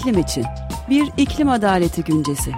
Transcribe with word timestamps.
iklim 0.00 0.18
için. 0.18 0.44
Bir 0.90 1.12
iklim 1.16 1.48
adaleti 1.48 2.04
güncesi. 2.04 2.52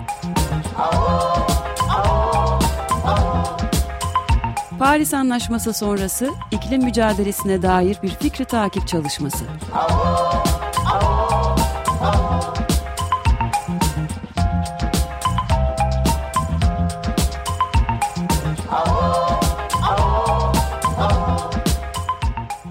Paris 4.79 5.15
Anlaşması 5.15 5.73
sonrası 5.73 6.31
iklim 6.51 6.85
mücadelesine 6.85 7.63
dair 7.63 7.99
bir 8.03 8.09
fikri 8.09 8.45
takip 8.45 8.89
çalışması. 8.89 9.45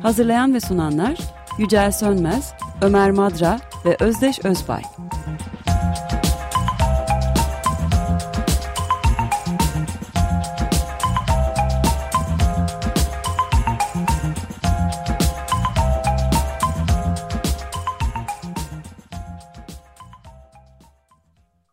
Hazırlayan 0.02 0.54
ve 0.54 0.60
sunanlar 0.60 1.18
Yücel 1.58 1.92
Sönmez, 1.92 2.54
Ömer 2.82 3.12
Madra 3.12 3.60
ve 3.86 3.98
Özdeş 4.00 4.46
Özbay. 4.46 4.82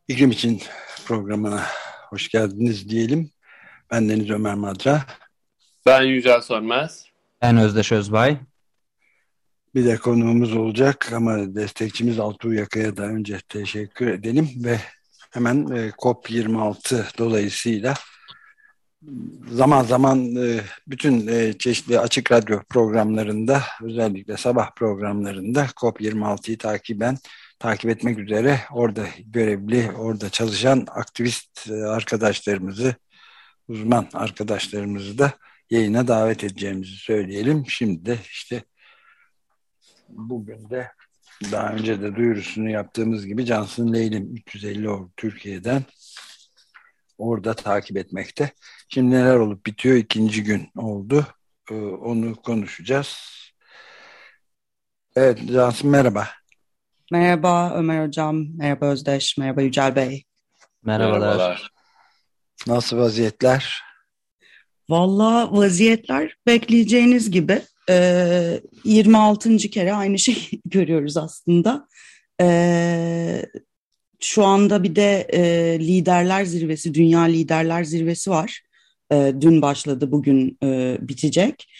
İklim 0.08 0.30
için 0.30 0.62
programına 1.06 1.62
hoş 2.10 2.28
geldiniz 2.28 2.88
diyelim. 2.88 3.30
Ben 3.90 4.08
Deniz 4.08 4.30
Ömer 4.30 4.54
Madra. 4.54 5.02
Ben 5.86 6.02
Yücel 6.02 6.40
Sönmez. 6.40 7.04
Ben 7.42 7.56
Özdeş 7.56 7.92
Özbay. 7.92 8.38
Bir 9.78 9.84
de 9.84 9.96
konuğumuz 9.96 10.56
olacak 10.56 11.12
ama 11.12 11.54
destekçimiz 11.54 12.18
Altuğ 12.18 12.54
Yaka'ya 12.54 12.96
da 12.96 13.02
önce 13.02 13.40
teşekkür 13.48 14.06
edelim 14.06 14.50
ve 14.56 14.80
hemen 15.30 15.56
e, 15.56 15.88
COP26 15.88 17.18
dolayısıyla 17.18 17.94
zaman 19.50 19.84
zaman 19.84 20.36
e, 20.36 20.60
bütün 20.86 21.26
e, 21.26 21.52
çeşitli 21.58 22.00
açık 22.00 22.32
radyo 22.32 22.60
programlarında 22.68 23.62
özellikle 23.82 24.36
sabah 24.36 24.70
programlarında 24.74 25.64
COP26'yı 25.64 26.58
takiben 26.58 27.18
takip 27.58 27.90
etmek 27.90 28.18
üzere 28.18 28.60
orada 28.72 29.06
görevli, 29.26 29.90
orada 29.98 30.30
çalışan 30.30 30.86
aktivist 30.90 31.70
arkadaşlarımızı, 31.70 32.94
uzman 33.68 34.08
arkadaşlarımızı 34.14 35.18
da 35.18 35.32
yayına 35.70 36.08
davet 36.08 36.44
edeceğimizi 36.44 36.96
söyleyelim. 36.96 37.64
Şimdi 37.68 38.06
de 38.06 38.18
işte 38.30 38.62
bugün 40.08 40.70
de 40.70 40.92
daha 41.52 41.72
önce 41.72 42.02
de 42.02 42.16
duyurusunu 42.16 42.70
yaptığımız 42.70 43.26
gibi 43.26 43.44
Cansın 43.44 43.92
Leylim 43.92 44.36
350 44.36 44.90
ordu 44.90 45.10
Türkiye'den 45.16 45.82
orada 47.18 47.54
takip 47.54 47.96
etmekte. 47.96 48.50
Şimdi 48.88 49.14
neler 49.14 49.36
olup 49.36 49.66
bitiyor 49.66 49.96
ikinci 49.96 50.44
gün 50.44 50.68
oldu. 50.76 51.26
Ee, 51.70 51.74
onu 51.74 52.34
konuşacağız. 52.36 53.18
Evet 55.16 55.40
Cansın 55.52 55.90
merhaba. 55.90 56.28
Merhaba 57.12 57.74
Ömer 57.74 58.06
Hocam, 58.06 58.56
merhaba 58.56 58.86
Özdeş, 58.86 59.38
merhaba 59.38 59.62
Yücel 59.62 59.96
Bey. 59.96 60.24
Merhabalar. 60.84 61.20
Merhabalar. 61.20 61.70
Nasıl 62.66 62.96
vaziyetler? 62.96 63.82
Valla 64.88 65.52
vaziyetler 65.52 66.36
bekleyeceğiniz 66.46 67.30
gibi 67.30 67.62
e, 67.90 68.60
26. 68.84 69.56
kere 69.58 69.94
aynı 69.94 70.18
şeyi 70.18 70.60
görüyoruz 70.64 71.16
aslında. 71.16 71.88
E, 72.40 73.46
şu 74.20 74.44
anda 74.44 74.82
bir 74.82 74.96
de 74.96 75.26
e, 75.32 75.40
liderler 75.80 76.44
zirvesi, 76.44 76.94
dünya 76.94 77.20
liderler 77.20 77.84
zirvesi 77.84 78.30
var. 78.30 78.62
E, 79.12 79.34
dün 79.40 79.62
başladı, 79.62 80.12
bugün 80.12 80.58
e, 80.62 80.98
bitecek. 81.00 81.72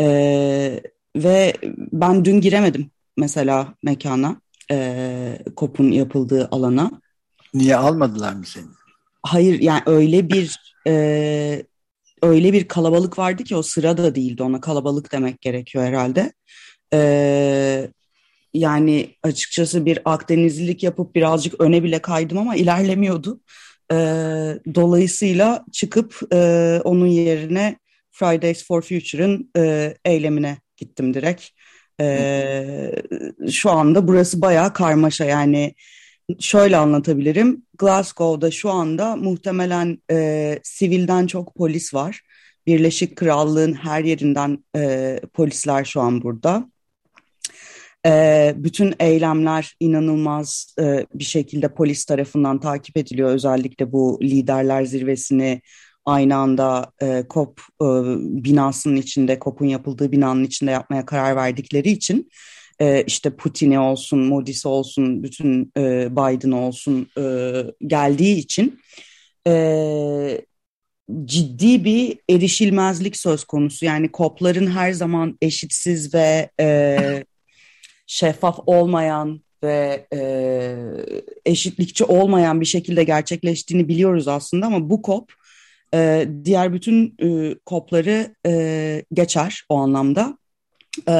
E, 0.00 0.82
ve 1.16 1.52
ben 1.92 2.24
dün 2.24 2.40
giremedim 2.40 2.90
mesela 3.16 3.74
mekana, 3.82 4.40
e, 4.70 5.38
KOP'un 5.56 5.90
yapıldığı 5.90 6.48
alana. 6.50 6.90
Niye 7.54 7.76
almadılar 7.76 8.32
mı 8.32 8.46
seni? 8.46 8.64
Hayır 9.22 9.60
yani 9.60 9.82
öyle 9.86 10.28
bir 10.28 10.74
e, 10.86 11.64
öyle 12.22 12.52
bir 12.52 12.68
kalabalık 12.68 13.18
vardı 13.18 13.44
ki 13.44 13.56
o 13.56 13.62
sıra 13.62 13.96
da 13.96 14.14
değildi 14.14 14.42
ona 14.42 14.60
kalabalık 14.60 15.12
demek 15.12 15.40
gerekiyor 15.40 15.84
herhalde. 15.84 16.32
Ee, 16.94 17.90
yani 18.54 19.10
açıkçası 19.22 19.86
bir 19.86 19.98
Akdenizlilik 20.04 20.82
yapıp 20.82 21.14
birazcık 21.14 21.60
öne 21.60 21.82
bile 21.82 21.98
kaydım 21.98 22.38
ama 22.38 22.56
ilerlemiyordu. 22.56 23.40
Ee, 23.92 23.96
dolayısıyla 24.74 25.64
çıkıp 25.72 26.20
e, 26.32 26.80
onun 26.84 27.06
yerine 27.06 27.76
Fridays 28.10 28.66
for 28.66 28.82
Future'ın 28.82 29.50
e, 29.56 29.94
eylemine 30.04 30.58
gittim 30.76 31.14
direkt. 31.14 31.44
Ee, 32.00 32.92
şu 33.50 33.70
anda 33.70 34.08
burası 34.08 34.40
bayağı 34.40 34.72
karmaşa 34.72 35.24
yani 35.24 35.74
şöyle 36.40 36.76
anlatabilirim. 36.76 37.62
Glasgow'da 37.78 38.50
şu 38.50 38.70
anda 38.70 39.16
muhtemelen 39.16 39.98
e, 40.10 40.58
sivilden 40.62 41.26
çok 41.26 41.54
polis 41.54 41.94
var. 41.94 42.20
Birleşik 42.66 43.16
Krallığın 43.16 43.72
her 43.72 44.04
yerinden 44.04 44.64
e, 44.76 45.20
polisler 45.34 45.84
şu 45.84 46.00
an 46.00 46.22
burada. 46.22 46.70
E, 48.06 48.54
bütün 48.56 48.94
eylemler 49.00 49.76
inanılmaz 49.80 50.74
e, 50.80 51.06
bir 51.14 51.24
şekilde 51.24 51.74
polis 51.74 52.04
tarafından 52.04 52.60
takip 52.60 52.96
ediliyor. 52.96 53.30
Özellikle 53.30 53.92
bu 53.92 54.18
liderler 54.22 54.84
zirvesini 54.84 55.60
aynı 56.04 56.36
anda 56.36 56.92
e, 57.02 57.24
COP 57.30 57.60
e, 57.82 57.84
binasının 58.44 58.96
içinde, 58.96 59.38
COP'un 59.40 59.66
yapıldığı 59.66 60.12
binanın 60.12 60.44
içinde 60.44 60.70
yapmaya 60.70 61.06
karar 61.06 61.36
verdikleri 61.36 61.90
için 61.90 62.28
işte 63.06 63.30
Putin'i 63.30 63.78
olsun, 63.78 64.18
Modi'si 64.18 64.68
olsun, 64.68 65.22
bütün 65.22 65.72
e, 65.76 66.08
Biden 66.10 66.50
olsun 66.50 67.08
e, 67.18 67.52
geldiği 67.86 68.36
için 68.36 68.80
e, 69.46 70.44
ciddi 71.24 71.84
bir 71.84 72.18
erişilmezlik 72.30 73.16
söz 73.16 73.44
konusu. 73.44 73.84
Yani 73.84 74.12
kopların 74.12 74.66
her 74.66 74.92
zaman 74.92 75.38
eşitsiz 75.42 76.14
ve 76.14 76.50
e, 76.60 77.24
şeffaf 78.06 78.58
olmayan 78.66 79.40
ve 79.62 80.06
e, 80.14 80.20
eşitlikçi 81.46 82.04
olmayan 82.04 82.60
bir 82.60 82.66
şekilde 82.66 83.04
gerçekleştiğini 83.04 83.88
biliyoruz 83.88 84.28
aslında 84.28 84.66
ama 84.66 84.90
bu 84.90 85.02
kop 85.02 85.32
e, 85.94 86.28
diğer 86.44 86.72
bütün 86.72 87.14
e, 87.22 87.54
kopları 87.66 88.34
e, 88.46 89.04
geçer 89.12 89.64
o 89.68 89.76
anlamda. 89.76 90.38
E, 91.08 91.14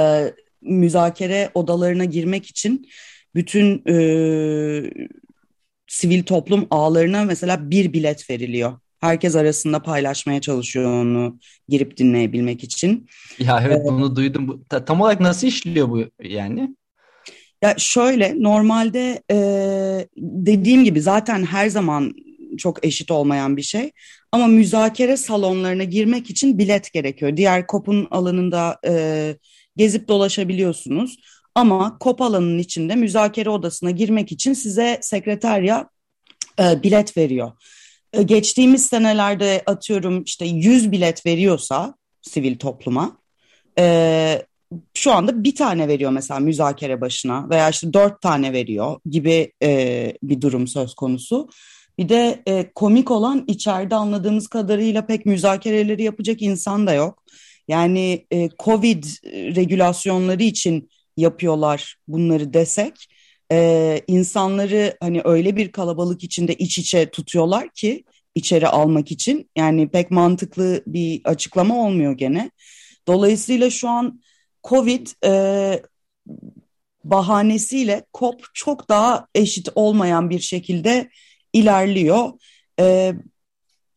müzakere 0.62 1.50
odalarına 1.54 2.04
girmek 2.04 2.46
için 2.46 2.88
bütün 3.34 3.82
e, 3.88 3.96
sivil 5.86 6.22
toplum 6.22 6.66
ağlarına 6.70 7.24
mesela 7.24 7.70
bir 7.70 7.92
bilet 7.92 8.30
veriliyor. 8.30 8.78
Herkes 9.00 9.36
arasında 9.36 9.82
paylaşmaya 9.82 10.40
çalışıyor 10.40 10.92
onu 11.02 11.38
girip 11.68 11.96
dinleyebilmek 11.96 12.64
için. 12.64 13.08
Ya 13.38 13.62
evet 13.66 13.80
bunu 13.84 14.16
duydum. 14.16 14.64
Tam 14.86 15.00
olarak 15.00 15.20
nasıl 15.20 15.46
işliyor 15.46 15.88
bu 15.88 16.04
yani? 16.22 16.76
Ya 17.62 17.74
şöyle 17.78 18.42
normalde 18.42 19.22
e, 19.30 19.36
dediğim 20.16 20.84
gibi 20.84 21.00
zaten 21.00 21.44
her 21.44 21.68
zaman 21.68 22.12
çok 22.58 22.86
eşit 22.86 23.10
olmayan 23.10 23.56
bir 23.56 23.62
şey. 23.62 23.90
Ama 24.32 24.46
müzakere 24.46 25.16
salonlarına 25.16 25.84
girmek 25.84 26.30
için 26.30 26.58
bilet 26.58 26.92
gerekiyor. 26.92 27.36
Diğer 27.36 27.66
kopun 27.66 28.08
alanında 28.10 28.78
e, 28.86 29.36
gezip 29.76 30.08
dolaşabiliyorsunuz. 30.08 31.16
Ama 31.54 31.98
kop 31.98 32.20
alanının 32.20 32.58
içinde 32.58 32.94
müzakere 32.94 33.50
odasına 33.50 33.90
girmek 33.90 34.32
için 34.32 34.52
size 34.52 34.98
sekreterya 35.02 35.88
e, 36.60 36.82
bilet 36.82 37.16
veriyor. 37.16 37.52
E, 38.12 38.22
geçtiğimiz 38.22 38.86
senelerde 38.86 39.62
atıyorum 39.66 40.22
işte 40.22 40.44
100 40.44 40.92
bilet 40.92 41.26
veriyorsa 41.26 41.94
sivil 42.22 42.58
topluma 42.58 43.16
e, 43.78 44.42
şu 44.94 45.12
anda 45.12 45.44
bir 45.44 45.54
tane 45.54 45.88
veriyor 45.88 46.10
mesela 46.10 46.40
müzakere 46.40 47.00
başına 47.00 47.50
veya 47.50 47.68
işte 47.70 47.92
dört 47.92 48.22
tane 48.22 48.52
veriyor 48.52 49.00
gibi 49.10 49.52
e, 49.62 50.12
bir 50.22 50.40
durum 50.40 50.66
söz 50.66 50.94
konusu. 50.94 51.48
Bir 51.98 52.08
de 52.08 52.42
e, 52.46 52.70
komik 52.74 53.10
olan 53.10 53.44
içeride 53.46 53.94
anladığımız 53.94 54.48
kadarıyla 54.48 55.06
pek 55.06 55.26
müzakereleri 55.26 56.02
yapacak 56.02 56.42
insan 56.42 56.86
da 56.86 56.92
yok. 56.94 57.22
Yani 57.68 58.26
e, 58.32 58.48
Covid 58.58 59.04
regülasyonları 59.56 60.42
için 60.42 60.90
yapıyorlar 61.16 61.96
bunları 62.08 62.52
desek 62.54 63.08
e, 63.52 64.00
insanları 64.06 64.96
hani 65.00 65.20
öyle 65.24 65.56
bir 65.56 65.72
kalabalık 65.72 66.24
içinde 66.24 66.54
iç 66.54 66.78
içe 66.78 67.10
tutuyorlar 67.10 67.68
ki 67.68 68.04
içeri 68.34 68.68
almak 68.68 69.12
için 69.12 69.50
yani 69.56 69.88
pek 69.90 70.10
mantıklı 70.10 70.82
bir 70.86 71.20
açıklama 71.24 71.86
olmuyor 71.86 72.12
gene. 72.12 72.50
Dolayısıyla 73.08 73.70
şu 73.70 73.88
an 73.88 74.20
Covid 74.64 75.06
e, 75.24 75.82
bahanesiyle 77.04 78.04
COP 78.14 78.42
çok 78.54 78.88
daha 78.88 79.26
eşit 79.34 79.68
olmayan 79.74 80.30
bir 80.30 80.40
şekilde 80.40 81.10
ilerliyor. 81.52 82.32
E, 82.80 83.12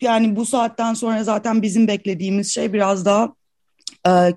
yani 0.02 0.36
bu 0.36 0.46
saatten 0.46 0.94
sonra 0.94 1.24
zaten 1.24 1.62
bizim 1.62 1.88
beklediğimiz 1.88 2.54
şey 2.54 2.74
biraz 2.74 3.06
daha 3.06 3.26
e, 3.26 3.30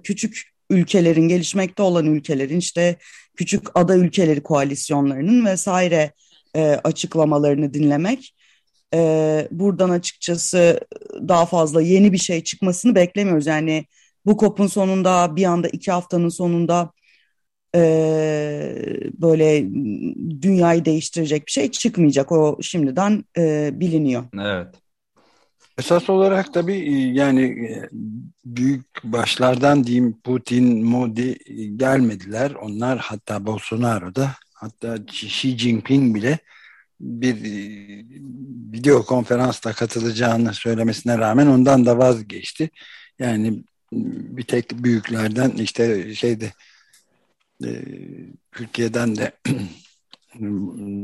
küçük 0.02 0.42
ülkelerin, 0.70 1.28
gelişmekte 1.28 1.82
olan 1.82 2.06
ülkelerin 2.06 2.58
işte 2.58 2.96
küçük 3.36 3.66
ada 3.74 3.96
ülkeleri 3.96 4.42
koalisyonlarının 4.42 5.46
vesaire 5.46 6.12
e, 6.54 6.62
açıklamalarını 6.84 7.74
dinlemek. 7.74 8.34
E, 8.94 9.48
buradan 9.50 9.90
açıkçası 9.90 10.80
daha 11.28 11.46
fazla 11.46 11.82
yeni 11.82 12.12
bir 12.12 12.18
şey 12.18 12.44
çıkmasını 12.44 12.94
beklemiyoruz. 12.94 13.46
Yani 13.46 13.84
bu 14.26 14.36
kopun 14.36 14.66
sonunda 14.66 15.36
bir 15.36 15.44
anda 15.44 15.68
iki 15.68 15.92
haftanın 15.92 16.28
sonunda 16.28 16.92
e, 17.74 17.80
böyle 19.12 19.64
dünyayı 20.42 20.84
değiştirecek 20.84 21.46
bir 21.46 21.52
şey 21.52 21.70
çıkmayacak. 21.70 22.32
O 22.32 22.58
şimdiden 22.62 23.24
e, 23.38 23.70
biliniyor. 23.80 24.24
Evet. 24.40 24.74
Esas 25.78 26.10
olarak 26.10 26.54
tabii 26.54 26.76
e, 26.76 27.12
yani 27.12 27.42
e, 27.42 27.88
büyük 28.44 29.04
başlardan 29.04 29.84
diyeyim 29.84 30.20
Putin, 30.24 30.84
Modi 30.84 31.38
e, 31.46 31.64
gelmediler. 31.64 32.50
Onlar 32.50 32.98
hatta 32.98 33.46
Bolsonaro 33.46 34.14
da 34.14 34.34
hatta 34.54 34.96
Xi 34.96 35.58
Jinping 35.58 36.14
bile 36.16 36.38
bir 37.00 37.36
video 38.72 39.04
konferansta 39.04 39.72
katılacağını 39.72 40.54
söylemesine 40.54 41.18
rağmen 41.18 41.46
ondan 41.46 41.86
da 41.86 41.98
vazgeçti. 41.98 42.70
Yani 43.18 43.64
bir 43.92 44.44
tek 44.44 44.72
büyüklerden 44.72 45.50
işte 45.50 46.14
şeyde 46.14 46.52
Türkiye'den 48.52 49.16
de 49.16 49.32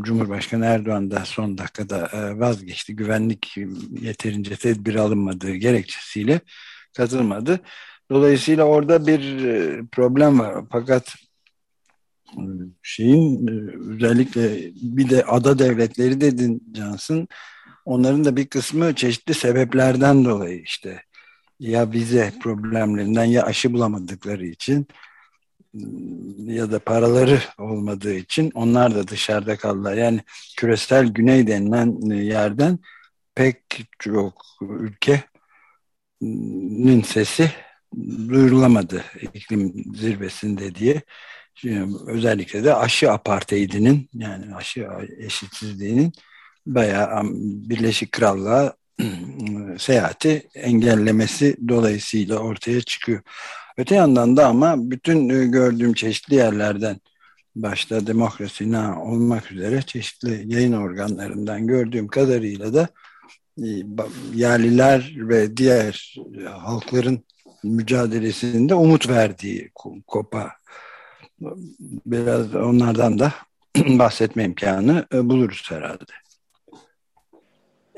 Cumhurbaşkanı 0.03 0.65
Erdoğan 0.65 1.11
da 1.11 1.25
son 1.25 1.59
dakikada 1.59 2.09
e, 2.13 2.41
vazgeçti. 2.41 2.97
Güvenlik 2.97 3.57
yeterince 4.01 4.57
tedbir 4.57 4.95
alınmadığı 4.95 5.55
gerekçesiyle 5.55 6.41
katılmadı. 6.97 7.61
Dolayısıyla 8.11 8.65
orada 8.65 9.07
bir 9.07 9.45
e, 9.45 9.83
problem 9.93 10.39
var. 10.39 10.65
Fakat 10.73 11.15
e, 12.33 12.43
şeyin 12.83 13.47
özellikle 13.91 14.71
bir 14.75 15.11
de 15.11 15.25
ada 15.25 15.59
devletleri 15.59 16.21
dedin 16.21 16.63
Cansın. 16.73 17.29
Onların 17.85 18.25
da 18.25 18.37
bir 18.37 18.47
kısmı 18.47 18.95
çeşitli 18.95 19.35
sebeplerden 19.35 20.25
dolayı 20.25 20.63
işte 20.63 21.03
ya 21.61 21.93
vize 21.93 22.33
problemlerinden 22.43 23.25
ya 23.25 23.43
aşı 23.43 23.73
bulamadıkları 23.73 24.47
için 24.47 24.87
ya 26.39 26.73
da 26.73 26.79
paraları 26.79 27.41
olmadığı 27.59 28.15
için 28.15 28.51
onlar 28.55 28.95
da 28.95 29.09
dışarıda 29.09 29.57
kaldılar. 29.57 29.95
Yani 29.95 30.21
küresel 30.57 31.07
güney 31.07 31.47
denilen 31.47 32.01
yerden 32.11 32.79
pek 33.35 33.59
çok 33.99 34.45
ülkenin 34.61 35.23
sesi 37.03 37.51
duyurulamadı 38.29 39.05
iklim 39.35 39.85
zirvesinde 39.95 40.75
diye. 40.75 41.03
Şimdi 41.55 41.97
özellikle 42.07 42.65
de 42.65 42.75
aşı 42.75 43.13
apartheidinin 43.13 44.09
yani 44.15 44.55
aşı 44.55 44.89
eşitsizliğinin 45.19 46.13
bayağı 46.67 47.23
Birleşik 47.69 48.13
Krallığa 48.13 48.77
seyahati 49.79 50.49
engellemesi 50.55 51.57
dolayısıyla 51.69 52.39
ortaya 52.39 52.81
çıkıyor. 52.81 53.23
Öte 53.77 53.95
yandan 53.95 54.37
da 54.37 54.47
ama 54.47 54.91
bütün 54.91 55.29
e, 55.29 55.47
gördüğüm 55.47 55.95
çeşitli 55.95 56.35
yerlerden 56.35 57.01
başta 57.57 58.07
demokrasi 58.07 58.73
na 58.73 59.03
olmak 59.03 59.53
üzere 59.53 59.83
çeşitli 59.83 60.55
yayın 60.55 60.73
organlarından 60.73 61.67
gördüğüm 61.67 62.09
kadarıyla 62.09 62.75
da 62.75 62.89
e, 63.59 63.69
yerliler 64.35 65.13
ve 65.17 65.57
diğer 65.57 66.17
e, 66.41 66.45
halkların 66.45 67.25
mücadelesinde 67.63 68.75
umut 68.75 69.09
verdiği 69.09 69.71
kopa 70.07 70.53
biraz 72.07 72.55
onlardan 72.55 73.19
da 73.19 73.33
bahsetme 73.77 74.45
imkanı 74.45 75.07
buluruz 75.13 75.67
herhalde. 75.69 76.24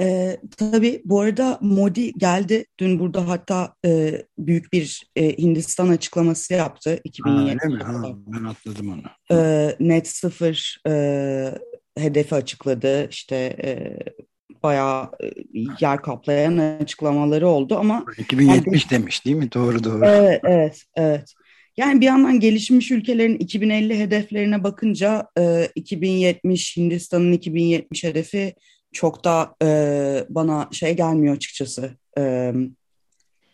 E, 0.00 0.37
tabii 0.56 1.02
bu 1.04 1.20
arada 1.20 1.58
Modi 1.60 2.12
geldi. 2.12 2.66
Dün 2.78 2.98
burada 2.98 3.28
hatta 3.28 3.75
e, 3.84 4.22
büyük 4.38 4.72
bir 4.72 5.10
e, 5.16 5.38
Hindistan 5.38 5.88
açıklaması 5.88 6.54
yaptı. 6.54 7.00
2020. 7.04 7.82
Ha, 7.82 7.93
ha, 7.93 8.12
ben 8.26 8.44
atladım 8.44 8.93
onu. 8.93 9.38
E, 9.38 9.76
net 9.81 10.08
sıfır 10.08 10.81
e, 10.88 10.93
hedefi 11.98 12.34
açıkladı. 12.34 13.08
İşte 13.10 13.37
e, 13.37 13.98
bayağı 14.62 15.10
yer 15.81 16.02
kaplayan 16.02 16.58
açıklamaları 16.58 17.48
oldu 17.48 17.76
ama 17.78 18.04
2070 18.19 18.82
yani, 18.82 18.90
demiş 18.90 19.25
değil 19.25 19.37
mi? 19.37 19.52
Doğru 19.52 19.84
doğru. 19.84 20.04
Evet 20.04 20.40
evet 20.44 20.82
evet. 20.96 21.34
Yani 21.76 22.00
bir 22.00 22.06
yandan 22.06 22.40
gelişmiş 22.40 22.90
ülkelerin 22.90 23.38
2050 23.38 23.98
hedeflerine 23.98 24.64
bakınca 24.64 25.26
e, 25.38 25.69
2070 25.75 26.76
Hindistan'ın 26.76 27.32
2070 27.32 28.04
hedefi 28.04 28.54
çok 28.92 29.24
da 29.24 29.54
e, 29.62 30.26
bana 30.28 30.68
şey 30.72 30.96
gelmiyor 30.96 31.36
açıkçası. 31.36 31.90
E, 32.18 32.52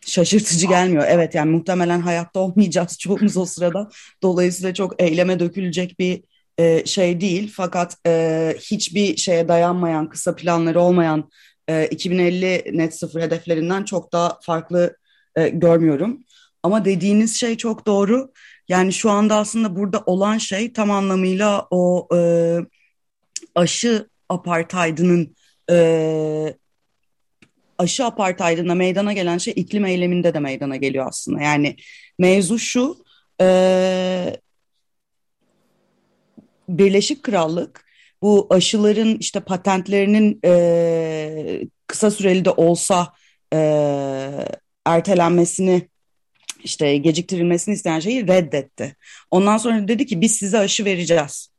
şaşırtıcı 0.06 0.66
gelmiyor. 0.66 1.04
Evet 1.08 1.34
yani 1.34 1.50
muhtemelen 1.50 2.00
hayatta 2.00 2.40
olmayacağız 2.40 2.98
çoğumuz 2.98 3.36
o 3.36 3.44
sırada. 3.44 3.88
Dolayısıyla 4.22 4.74
çok 4.74 5.02
eyleme 5.02 5.40
dökülecek 5.40 5.98
bir 5.98 6.22
e, 6.58 6.86
şey 6.86 7.20
değil. 7.20 7.52
Fakat 7.56 7.96
e, 8.06 8.54
hiçbir 8.60 9.16
şeye 9.16 9.48
dayanmayan, 9.48 10.08
kısa 10.08 10.36
planları 10.36 10.80
olmayan 10.80 11.30
e, 11.68 11.86
2050 11.86 12.78
net 12.78 12.98
sıfır 12.98 13.20
hedeflerinden 13.20 13.84
çok 13.84 14.12
daha 14.12 14.38
farklı 14.42 14.96
e, 15.36 15.48
görmüyorum. 15.48 16.24
Ama 16.62 16.84
dediğiniz 16.84 17.40
şey 17.40 17.56
çok 17.56 17.86
doğru. 17.86 18.32
Yani 18.68 18.92
şu 18.92 19.10
anda 19.10 19.36
aslında 19.36 19.76
burada 19.76 20.02
olan 20.06 20.38
şey 20.38 20.72
tam 20.72 20.90
anlamıyla 20.90 21.66
o 21.70 22.08
e, 22.16 22.20
aşı 23.54 24.08
apartheidinin 24.32 25.36
e, 25.70 26.54
aşı 27.78 28.04
apartheidine 28.04 28.74
meydana 28.74 29.12
gelen 29.12 29.38
şey 29.38 29.54
iklim 29.56 29.84
eyleminde 29.84 30.34
de 30.34 30.38
meydana 30.38 30.76
geliyor 30.76 31.06
aslında. 31.08 31.42
Yani 31.42 31.76
mevzu 32.18 32.58
şu 32.58 32.96
e, 33.40 34.36
Birleşik 36.68 37.22
Krallık 37.22 37.84
bu 38.22 38.46
aşıların 38.50 39.16
işte 39.20 39.40
patentlerinin 39.40 40.40
e, 40.44 41.60
kısa 41.86 42.10
süreli 42.10 42.44
de 42.44 42.50
olsa 42.50 43.12
e, 43.54 43.58
ertelenmesini 44.86 45.88
işte 46.64 46.96
geciktirilmesini 46.96 47.74
isteyen 47.74 48.00
şeyi 48.00 48.28
reddetti. 48.28 48.96
Ondan 49.30 49.56
sonra 49.58 49.88
dedi 49.88 50.06
ki 50.06 50.20
biz 50.20 50.36
size 50.36 50.58
aşı 50.58 50.84
vereceğiz. 50.84 51.51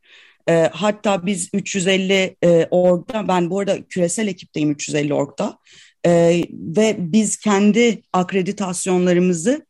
E, 0.49 0.69
hatta 0.73 1.25
biz 1.25 1.49
350 1.53 2.35
e, 2.43 2.67
orgda, 2.71 3.27
ben 3.27 3.49
bu 3.49 3.59
arada 3.59 3.83
küresel 3.83 4.27
ekipteyim 4.27 4.71
350 4.71 5.13
orgda 5.13 5.57
e, 6.05 6.43
ve 6.51 6.95
biz 6.99 7.37
kendi 7.37 8.01
akreditasyonlarımızı 8.13 9.65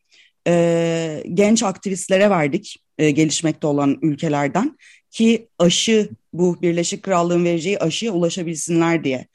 e, 0.48 1.24
genç 1.34 1.64
aktivistlere 1.64 2.30
verdik 2.30 2.78
e, 2.98 3.12
gelişmekte 3.12 3.68
olan 3.68 3.98
ülkelerden 4.02 4.78
ki 5.12 5.48
aşı 5.60 6.10
bu 6.34 6.62
Birleşik 6.62 7.04
Krallığın 7.04 7.46
vereceği 7.46 7.80
aşıya 7.80 8.12
ulaşabilsinler 8.12 9.04
diye. 9.04 9.28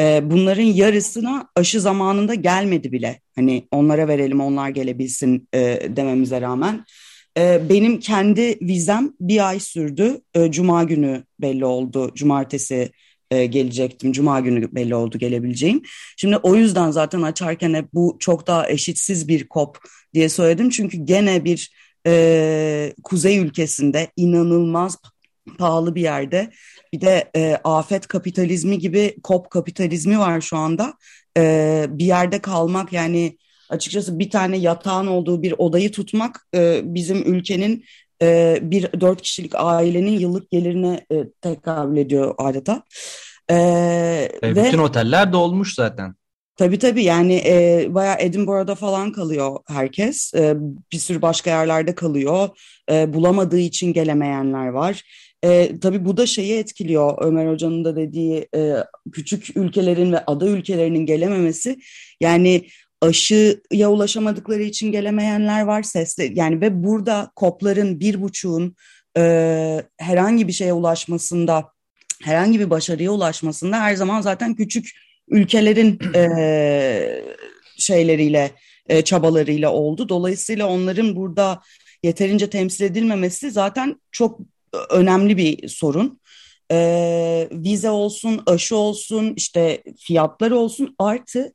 E, 0.00 0.30
bunların 0.30 0.62
yarısına 0.62 1.48
aşı 1.56 1.80
zamanında 1.80 2.34
gelmedi 2.34 2.92
bile. 2.92 3.20
Hani 3.34 3.68
onlara 3.70 4.08
verelim 4.08 4.40
onlar 4.40 4.68
gelebilsin 4.68 5.48
e, 5.54 5.80
dememize 5.96 6.40
rağmen. 6.40 6.84
Ee, 7.38 7.68
benim 7.68 8.00
kendi 8.00 8.58
vizem 8.60 9.12
bir 9.20 9.48
ay 9.48 9.60
sürdü. 9.60 10.20
Ee, 10.34 10.50
Cuma 10.52 10.84
günü 10.84 11.24
belli 11.40 11.64
oldu. 11.64 12.12
Cumartesi 12.14 12.90
e, 13.30 13.46
gelecektim. 13.46 14.12
Cuma 14.12 14.40
günü 14.40 14.74
belli 14.74 14.94
oldu 14.94 15.18
gelebileceğim. 15.18 15.82
Şimdi 16.16 16.36
o 16.36 16.54
yüzden 16.54 16.90
zaten 16.90 17.22
açarken 17.22 17.74
hep 17.74 17.92
bu 17.94 18.16
çok 18.20 18.46
daha 18.46 18.70
eşitsiz 18.70 19.28
bir 19.28 19.48
kop 19.48 19.78
diye 20.14 20.28
söyledim. 20.28 20.70
Çünkü 20.70 20.98
gene 20.98 21.44
bir 21.44 21.70
e, 22.06 22.92
kuzey 23.04 23.38
ülkesinde 23.38 24.08
inanılmaz 24.16 24.98
pahalı 25.58 25.94
bir 25.94 26.02
yerde 26.02 26.50
bir 26.92 27.00
de 27.00 27.30
e, 27.36 27.56
afet 27.64 28.06
kapitalizmi 28.06 28.78
gibi 28.78 29.16
kop 29.22 29.50
kapitalizmi 29.50 30.18
var 30.18 30.40
şu 30.40 30.56
anda. 30.56 30.94
E, 31.38 31.86
bir 31.88 32.04
yerde 32.04 32.38
kalmak 32.38 32.92
yani 32.92 33.38
açıkçası 33.74 34.18
bir 34.18 34.30
tane 34.30 34.56
yatağın 34.56 35.06
olduğu 35.06 35.42
bir 35.42 35.54
odayı 35.58 35.92
tutmak 35.92 36.46
e, 36.54 36.80
bizim 36.84 37.34
ülkenin 37.34 37.84
e, 38.22 38.58
bir 38.62 39.00
dört 39.00 39.22
kişilik 39.22 39.52
ailenin 39.54 40.18
yıllık 40.18 40.50
gelirine 40.50 41.06
e, 41.12 41.24
tekabül 41.40 41.96
ediyor 41.96 42.34
adeta. 42.38 42.82
E, 43.50 43.56
e, 44.42 44.56
bütün 44.56 44.78
ve, 44.78 44.82
oteller 44.82 45.32
dolmuş 45.32 45.74
zaten. 45.74 46.14
Tabii 46.56 46.78
tabii 46.78 47.04
yani 47.04 47.34
e, 47.46 47.86
bayağı 47.90 48.16
Edinburgh'da 48.18 48.74
falan 48.74 49.12
kalıyor 49.12 49.56
herkes. 49.68 50.34
E, 50.34 50.54
bir 50.92 50.98
sürü 50.98 51.22
başka 51.22 51.50
yerlerde 51.50 51.94
kalıyor. 51.94 52.48
E, 52.90 53.14
bulamadığı 53.14 53.58
için 53.58 53.92
gelemeyenler 53.92 54.68
var. 54.68 55.02
E, 55.44 55.80
tabii 55.80 56.04
bu 56.04 56.16
da 56.16 56.26
şeyi 56.26 56.58
etkiliyor 56.58 57.18
Ömer 57.20 57.52
Hoca'nın 57.52 57.84
da 57.84 57.96
dediği 57.96 58.48
e, 58.56 58.74
küçük 59.12 59.56
ülkelerin 59.56 60.12
ve 60.12 60.24
ada 60.24 60.46
ülkelerinin 60.46 61.06
gelememesi. 61.06 61.78
Yani 62.20 62.66
aşıya 63.04 63.90
ulaşamadıkları 63.90 64.62
için 64.62 64.92
gelemeyenler 64.92 65.62
var 65.62 65.82
sesli 65.82 66.32
yani 66.34 66.60
ve 66.60 66.84
burada 66.84 67.30
kopların 67.36 68.00
bir 68.00 68.22
buçuğun 68.22 68.76
e, 69.16 69.22
herhangi 69.98 70.48
bir 70.48 70.52
şeye 70.52 70.72
ulaşmasında 70.72 71.72
herhangi 72.22 72.60
bir 72.60 72.70
başarıya 72.70 73.10
ulaşmasında 73.10 73.80
her 73.80 73.94
zaman 73.94 74.20
zaten 74.20 74.54
küçük 74.54 74.90
ülkelerin 75.28 75.98
e, 76.14 77.24
şeyleriyle 77.78 78.50
e, 78.88 79.02
çabalarıyla 79.02 79.72
oldu. 79.72 80.08
Dolayısıyla 80.08 80.66
onların 80.66 81.16
burada 81.16 81.62
yeterince 82.02 82.50
temsil 82.50 82.84
edilmemesi 82.84 83.50
zaten 83.50 84.00
çok 84.12 84.40
önemli 84.90 85.36
bir 85.36 85.68
sorun. 85.68 86.20
E, 86.70 87.48
vize 87.52 87.90
olsun, 87.90 88.42
aşı 88.46 88.76
olsun, 88.76 89.34
işte 89.36 89.82
fiyatlar 89.98 90.50
olsun 90.50 90.94
artı 90.98 91.52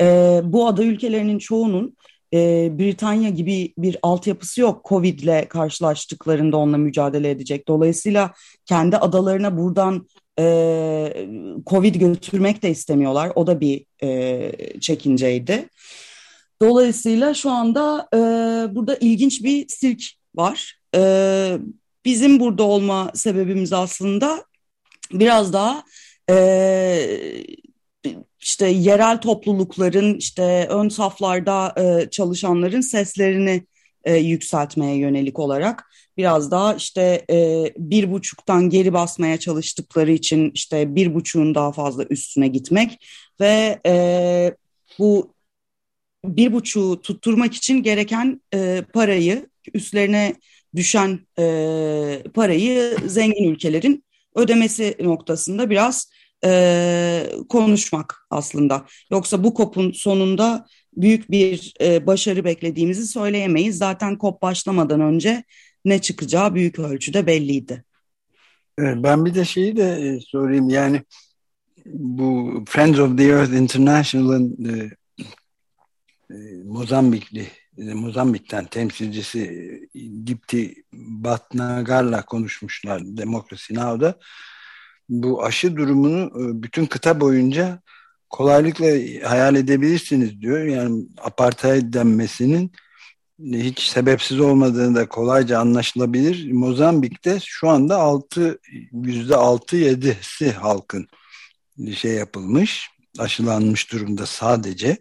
e, 0.00 0.40
bu 0.44 0.66
ada 0.66 0.84
ülkelerinin 0.84 1.38
çoğunun 1.38 1.96
e, 2.34 2.38
Britanya 2.78 3.30
gibi 3.30 3.74
bir 3.78 3.96
altyapısı 4.02 4.60
yok 4.60 4.84
Covid 4.88 5.18
ile 5.18 5.48
karşılaştıklarında 5.48 6.56
onunla 6.56 6.78
mücadele 6.78 7.30
edecek. 7.30 7.68
Dolayısıyla 7.68 8.32
kendi 8.66 8.96
adalarına 8.96 9.56
buradan 9.56 10.06
e, 10.38 11.26
Covid 11.66 11.94
götürmek 11.94 12.62
de 12.62 12.70
istemiyorlar. 12.70 13.32
O 13.34 13.46
da 13.46 13.60
bir 13.60 13.84
e, 14.02 14.52
çekinceydi. 14.80 15.68
Dolayısıyla 16.62 17.34
şu 17.34 17.50
anda 17.50 18.08
e, 18.14 18.18
burada 18.74 18.96
ilginç 18.96 19.44
bir 19.44 19.68
sirk 19.68 20.02
var. 20.34 20.80
E, 20.94 21.58
bizim 22.04 22.40
burada 22.40 22.62
olma 22.62 23.10
sebebimiz 23.14 23.72
aslında 23.72 24.44
biraz 25.12 25.52
daha 25.52 25.84
e, 26.30 26.36
işte 28.40 28.66
yerel 28.68 29.20
toplulukların 29.20 30.14
işte 30.14 30.66
ön 30.70 30.88
saflarda 30.88 31.74
e, 31.76 32.10
çalışanların 32.10 32.80
seslerini 32.80 33.66
e, 34.04 34.16
yükseltmeye 34.16 34.96
yönelik 34.96 35.38
olarak 35.38 35.90
biraz 36.16 36.50
daha 36.50 36.74
işte 36.74 37.24
e, 37.30 37.64
bir 37.76 38.12
buçuktan 38.12 38.70
geri 38.70 38.92
basmaya 38.92 39.38
çalıştıkları 39.38 40.12
için 40.12 40.50
işte 40.54 40.94
bir 40.94 41.14
buçuğun 41.14 41.54
daha 41.54 41.72
fazla 41.72 42.04
üstüne 42.04 42.48
gitmek 42.48 43.06
ve 43.40 43.80
e, 43.86 44.54
bu 44.98 45.34
bir 46.24 46.52
buçuğu 46.52 47.00
tutturmak 47.02 47.54
için 47.54 47.82
gereken 47.82 48.40
e, 48.54 48.84
parayı 48.92 49.46
üstlerine 49.74 50.34
düşen 50.76 51.20
e, 51.38 52.22
parayı 52.34 52.96
zengin 53.06 53.52
ülkelerin 53.52 54.04
ödemesi 54.34 54.96
noktasında 55.00 55.70
biraz 55.70 56.10
e, 56.44 57.32
konuşmak 57.48 58.26
aslında. 58.30 58.86
Yoksa 59.10 59.44
bu 59.44 59.54
kopun 59.54 59.92
sonunda 59.92 60.66
büyük 60.96 61.30
bir 61.30 61.74
e, 61.80 62.06
başarı 62.06 62.44
beklediğimizi 62.44 63.06
söyleyemeyiz. 63.06 63.78
Zaten 63.78 64.18
kop 64.18 64.42
başlamadan 64.42 65.00
önce 65.00 65.44
ne 65.84 66.00
çıkacağı 66.00 66.54
büyük 66.54 66.78
ölçüde 66.78 67.26
belliydi. 67.26 67.84
ben 68.78 69.24
bir 69.24 69.34
de 69.34 69.44
şeyi 69.44 69.76
de 69.76 70.18
sorayım 70.20 70.68
yani 70.68 71.02
bu 71.86 72.64
Friends 72.68 72.98
of 72.98 73.18
the 73.18 73.24
Earth 73.24 73.52
International'ın 73.52 74.56
e, 74.68 74.90
Mozambikli 76.64 77.46
Mozambik'ten 77.78 78.64
temsilcisi 78.64 79.70
Dipti 80.26 80.74
Batnagar'la 80.92 82.24
konuşmuşlar 82.24 83.02
Demokrasi 83.04 83.74
Now'da 83.74 84.18
bu 85.10 85.44
aşı 85.44 85.76
durumunu 85.76 86.26
e, 86.26 86.62
bütün 86.62 86.86
kıta 86.86 87.20
boyunca 87.20 87.82
kolaylıkla 88.30 88.86
hayal 89.30 89.56
edebilirsiniz 89.56 90.40
diyor. 90.40 90.64
Yani 90.64 91.04
apartheid 91.22 91.94
denmesinin 91.94 92.72
hiç 93.40 93.80
sebepsiz 93.80 94.40
olmadığını 94.40 94.94
da 94.94 95.08
kolayca 95.08 95.58
anlaşılabilir. 95.58 96.52
Mozambik'te 96.52 97.38
şu 97.44 97.68
anda 97.68 97.96
6 97.98 98.58
yüzde 98.92 99.36
6 99.36 99.76
7'si 99.76 100.52
halkın 100.52 101.08
şey 101.94 102.12
yapılmış, 102.12 102.90
aşılanmış 103.18 103.92
durumda 103.92 104.26
sadece. 104.26 104.96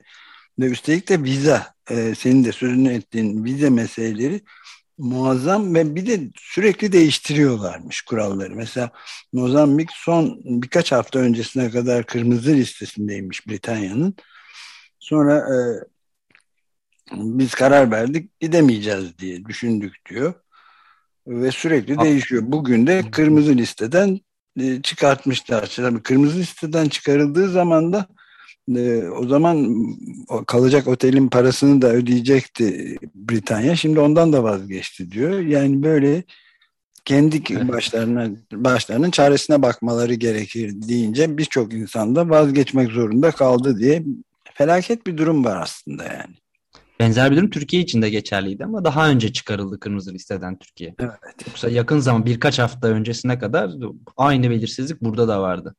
Ve 0.60 0.66
üstelik 0.66 1.10
de 1.10 1.24
vize, 1.24 1.64
e, 1.90 2.16
senin 2.16 2.44
de 2.44 2.52
sözünü 2.52 2.94
ettiğin 2.94 3.44
vize 3.44 3.70
meseleleri 3.70 4.42
muazzam 5.00 5.76
ve 5.76 5.96
bir 5.96 6.08
de 6.08 6.20
sürekli 6.36 6.92
değiştiriyorlarmış 6.92 8.02
kuralları. 8.02 8.56
Mesela 8.56 8.92
Mozambik 9.34 9.90
son 9.94 10.42
birkaç 10.46 10.92
hafta 10.92 11.20
öncesine 11.20 11.70
kadar 11.72 12.06
kırmızı 12.06 12.52
listesindeymiş 12.52 13.48
Britanya'nın. 13.48 14.16
Sonra 15.00 15.38
e, 15.38 15.58
biz 17.12 17.54
karar 17.54 17.92
verdik 17.92 18.40
gidemeyeceğiz 18.40 19.18
diye 19.18 19.46
düşündük 19.46 19.94
diyor. 20.10 20.34
Ve 21.28 21.52
sürekli 21.52 22.00
değişiyor. 22.00 22.44
Bugün 22.46 22.88
de 22.88 23.12
kırmızı 23.12 23.58
listeden 23.58 24.20
e, 24.60 24.82
çıkartmışlar. 24.82 25.74
Tabii 25.76 26.02
kırmızı 26.02 26.40
listeden 26.40 26.90
çıkarıldığı 26.90 27.50
zaman 27.50 27.94
da 27.94 28.08
e, 28.76 29.10
o 29.10 29.28
zaman 29.28 29.86
kalacak 30.48 30.88
otelin 30.88 31.28
parasını 31.28 31.82
da 31.82 31.92
ödeyecekti 31.92 32.98
Britanya. 33.16 33.76
Şimdi 33.76 34.00
ondan 34.00 34.34
da 34.34 34.44
vazgeçti 34.44 35.12
diyor. 35.12 35.40
Yani 35.40 35.84
böyle 35.84 36.24
kendi 37.06 37.68
başlarına 37.68 38.30
başlarının 38.54 39.12
çaresine 39.12 39.62
bakmaları 39.62 40.14
gerekir 40.14 40.74
deyince 40.76 41.38
birçok 41.38 41.74
insan 41.74 42.16
da 42.16 42.30
vazgeçmek 42.30 42.92
zorunda 42.92 43.32
kaldı 43.32 43.80
diye 43.80 44.04
felaket 44.54 45.08
bir 45.08 45.18
durum 45.18 45.46
var 45.46 45.62
aslında 45.62 46.04
yani. 46.04 46.36
Benzer 47.00 47.32
bir 47.32 47.38
durum 47.38 47.50
Türkiye 47.50 47.82
için 47.82 48.02
de 48.02 48.10
geçerliydi 48.10 48.66
ama 48.66 48.86
daha 48.86 49.10
önce 49.10 49.34
çıkarıldı 49.34 49.80
kırmızı 49.80 50.14
listeden 50.14 50.58
Türkiye. 50.60 50.96
Evet. 51.00 51.14
Yoksa 51.48 51.70
yakın 51.70 52.00
zaman 52.00 52.26
birkaç 52.26 52.60
hafta 52.60 52.88
öncesine 52.88 53.40
kadar 53.40 53.72
aynı 54.18 54.50
belirsizlik 54.50 55.02
burada 55.02 55.28
da 55.28 55.42
vardı. 55.42 55.76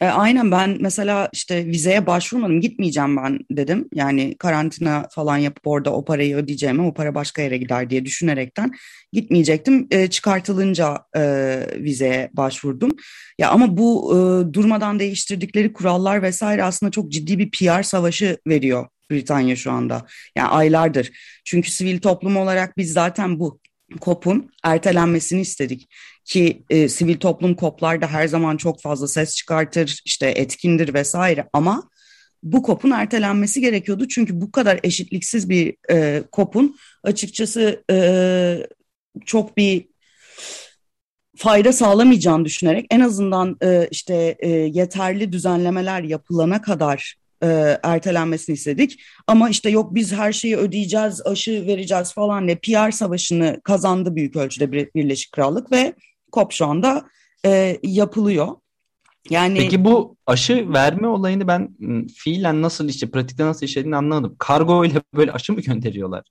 E, 0.00 0.06
aynen 0.06 0.50
ben 0.50 0.76
mesela 0.80 1.28
işte 1.32 1.66
vizeye 1.66 2.06
başvurmadım 2.06 2.60
gitmeyeceğim 2.60 3.16
ben 3.16 3.38
dedim. 3.50 3.88
Yani 3.94 4.36
karantina 4.38 5.08
falan 5.10 5.36
yapıp 5.36 5.66
orada 5.66 5.92
o 5.92 6.04
parayı 6.04 6.36
ödeyeceğime 6.36 6.82
o 6.82 6.94
para 6.94 7.14
başka 7.14 7.42
yere 7.42 7.56
gider 7.56 7.90
diye 7.90 8.04
düşünerekten 8.04 8.72
gitmeyecektim. 9.12 9.86
E, 9.90 10.10
çıkartılınca 10.10 10.98
e, 11.16 11.22
vizeye 11.76 12.30
başvurdum. 12.32 12.90
Ya 13.38 13.50
ama 13.50 13.76
bu 13.76 14.12
e, 14.14 14.54
durmadan 14.54 14.98
değiştirdikleri 14.98 15.72
kurallar 15.72 16.22
vesaire 16.22 16.64
aslında 16.64 16.92
çok 16.92 17.12
ciddi 17.12 17.38
bir 17.38 17.50
PR 17.50 17.82
savaşı 17.82 18.38
veriyor 18.46 18.86
Britanya 19.10 19.56
şu 19.56 19.72
anda. 19.72 20.06
Yani 20.36 20.48
aylardır. 20.48 21.10
Çünkü 21.44 21.70
sivil 21.70 22.00
toplum 22.00 22.36
olarak 22.36 22.76
biz 22.76 22.92
zaten 22.92 23.40
bu 23.40 23.60
COP'un 24.00 24.50
ertelenmesini 24.64 25.40
istedik. 25.40 25.88
Ki 26.24 26.62
e, 26.70 26.88
sivil 26.88 27.16
toplum 27.16 27.56
COP'larda 27.56 28.06
her 28.06 28.28
zaman 28.28 28.56
çok 28.56 28.82
fazla 28.82 29.08
ses 29.08 29.36
çıkartır, 29.36 30.00
işte 30.04 30.26
etkindir 30.26 30.94
vesaire. 30.94 31.48
Ama 31.52 31.90
bu 32.42 32.62
COP'un 32.62 32.90
ertelenmesi 32.90 33.60
gerekiyordu. 33.60 34.08
Çünkü 34.08 34.40
bu 34.40 34.52
kadar 34.52 34.80
eşitliksiz 34.82 35.48
bir 35.48 35.74
e, 35.90 36.22
COP'un 36.32 36.76
açıkçası 37.02 37.84
e, 37.90 38.66
çok 39.26 39.56
bir 39.56 39.88
fayda 41.36 41.72
sağlamayacağını 41.72 42.44
düşünerek 42.44 42.86
en 42.90 43.00
azından 43.00 43.56
e, 43.62 43.88
işte 43.90 44.36
e, 44.38 44.48
yeterli 44.50 45.32
düzenlemeler 45.32 46.02
yapılana 46.02 46.62
kadar 46.62 47.17
e, 47.42 47.78
ertelenmesini 47.82 48.54
istedik. 48.54 49.00
Ama 49.26 49.50
işte 49.50 49.70
yok 49.70 49.94
biz 49.94 50.12
her 50.12 50.32
şeyi 50.32 50.56
ödeyeceğiz, 50.56 51.26
aşı 51.26 51.66
vereceğiz 51.66 52.12
falan 52.12 52.46
diye 52.46 52.56
PR 52.56 52.90
savaşını 52.90 53.60
kazandı 53.64 54.16
büyük 54.16 54.36
ölçüde 54.36 54.72
Birleşik 54.72 55.32
Krallık 55.32 55.72
ve 55.72 55.94
COP 56.32 56.52
şu 56.52 56.66
anda 56.66 57.04
e, 57.46 57.78
yapılıyor. 57.82 58.48
Yani 59.30 59.58
Peki 59.58 59.84
bu 59.84 60.16
aşı 60.26 60.72
verme 60.72 61.08
olayını 61.08 61.48
ben 61.48 61.76
fiilen 62.14 62.62
nasıl 62.62 62.88
işte 62.88 63.10
pratikte 63.10 63.44
nasıl 63.44 63.66
işlediğini 63.66 63.96
anlamadım. 63.96 64.36
Kargo 64.38 64.84
ile 64.84 65.02
böyle 65.14 65.32
aşı 65.32 65.52
mı 65.52 65.60
gönderiyorlar? 65.60 66.24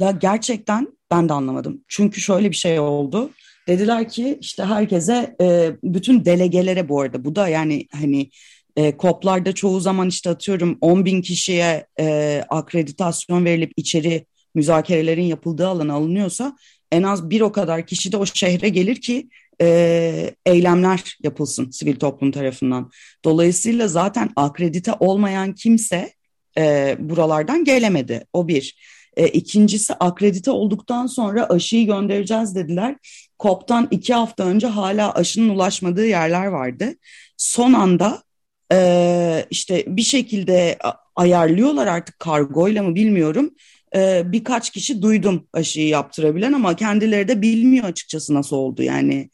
Ya 0.00 0.10
gerçekten 0.10 0.88
ben 1.10 1.28
de 1.28 1.32
anlamadım. 1.32 1.84
Çünkü 1.88 2.20
şöyle 2.20 2.50
bir 2.50 2.56
şey 2.56 2.80
oldu. 2.80 3.30
Dediler 3.68 4.08
ki 4.08 4.38
işte 4.40 4.64
herkese 4.64 5.36
e, 5.40 5.76
bütün 5.82 6.24
delegelere 6.24 6.88
bu 6.88 7.00
arada 7.00 7.24
bu 7.24 7.36
da 7.36 7.48
yani 7.48 7.86
hani 7.92 8.30
e, 8.78 8.94
COP'larda 8.98 9.52
çoğu 9.52 9.80
zaman 9.80 10.08
işte 10.08 10.30
atıyorum 10.30 10.78
10 10.80 11.04
bin 11.04 11.22
kişiye 11.22 11.86
e, 12.00 12.42
akreditasyon 12.48 13.44
verilip 13.44 13.72
içeri 13.76 14.26
müzakerelerin 14.54 15.22
yapıldığı 15.22 15.68
alan 15.68 15.88
alınıyorsa 15.88 16.56
en 16.92 17.02
az 17.02 17.30
bir 17.30 17.40
o 17.40 17.52
kadar 17.52 17.86
kişi 17.86 18.12
de 18.12 18.16
o 18.16 18.26
şehre 18.26 18.68
gelir 18.68 18.96
ki 18.96 19.28
e, 19.60 20.34
eylemler 20.46 21.16
yapılsın 21.22 21.70
sivil 21.70 21.96
toplum 21.96 22.32
tarafından. 22.32 22.90
Dolayısıyla 23.24 23.88
zaten 23.88 24.30
akredite 24.36 24.92
olmayan 25.00 25.54
kimse 25.54 26.12
e, 26.58 26.96
buralardan 26.98 27.64
gelemedi. 27.64 28.24
O 28.32 28.48
bir. 28.48 28.78
E, 29.16 29.28
ikincisi 29.28 29.94
akredite 29.94 30.50
olduktan 30.50 31.06
sonra 31.06 31.46
aşıyı 31.48 31.86
göndereceğiz 31.86 32.54
dediler. 32.54 32.96
COP'tan 33.40 33.88
iki 33.90 34.14
hafta 34.14 34.44
önce 34.44 34.66
hala 34.66 35.14
aşının 35.14 35.48
ulaşmadığı 35.48 36.06
yerler 36.06 36.46
vardı. 36.46 36.94
Son 37.36 37.72
anda 37.72 38.22
e, 38.72 39.46
işte 39.50 39.84
bir 39.86 40.02
şekilde 40.02 40.78
ayarlıyorlar 41.16 41.86
artık 41.86 42.18
kargoyla 42.18 42.82
mı 42.82 42.94
bilmiyorum. 42.94 43.50
E, 43.96 44.22
birkaç 44.32 44.70
kişi 44.70 45.02
duydum 45.02 45.48
aşıyı 45.52 45.88
yaptırabilen 45.88 46.52
ama 46.52 46.76
kendileri 46.76 47.28
de 47.28 47.42
bilmiyor 47.42 47.84
açıkçası 47.84 48.34
nasıl 48.34 48.56
oldu 48.56 48.82
yani. 48.82 49.30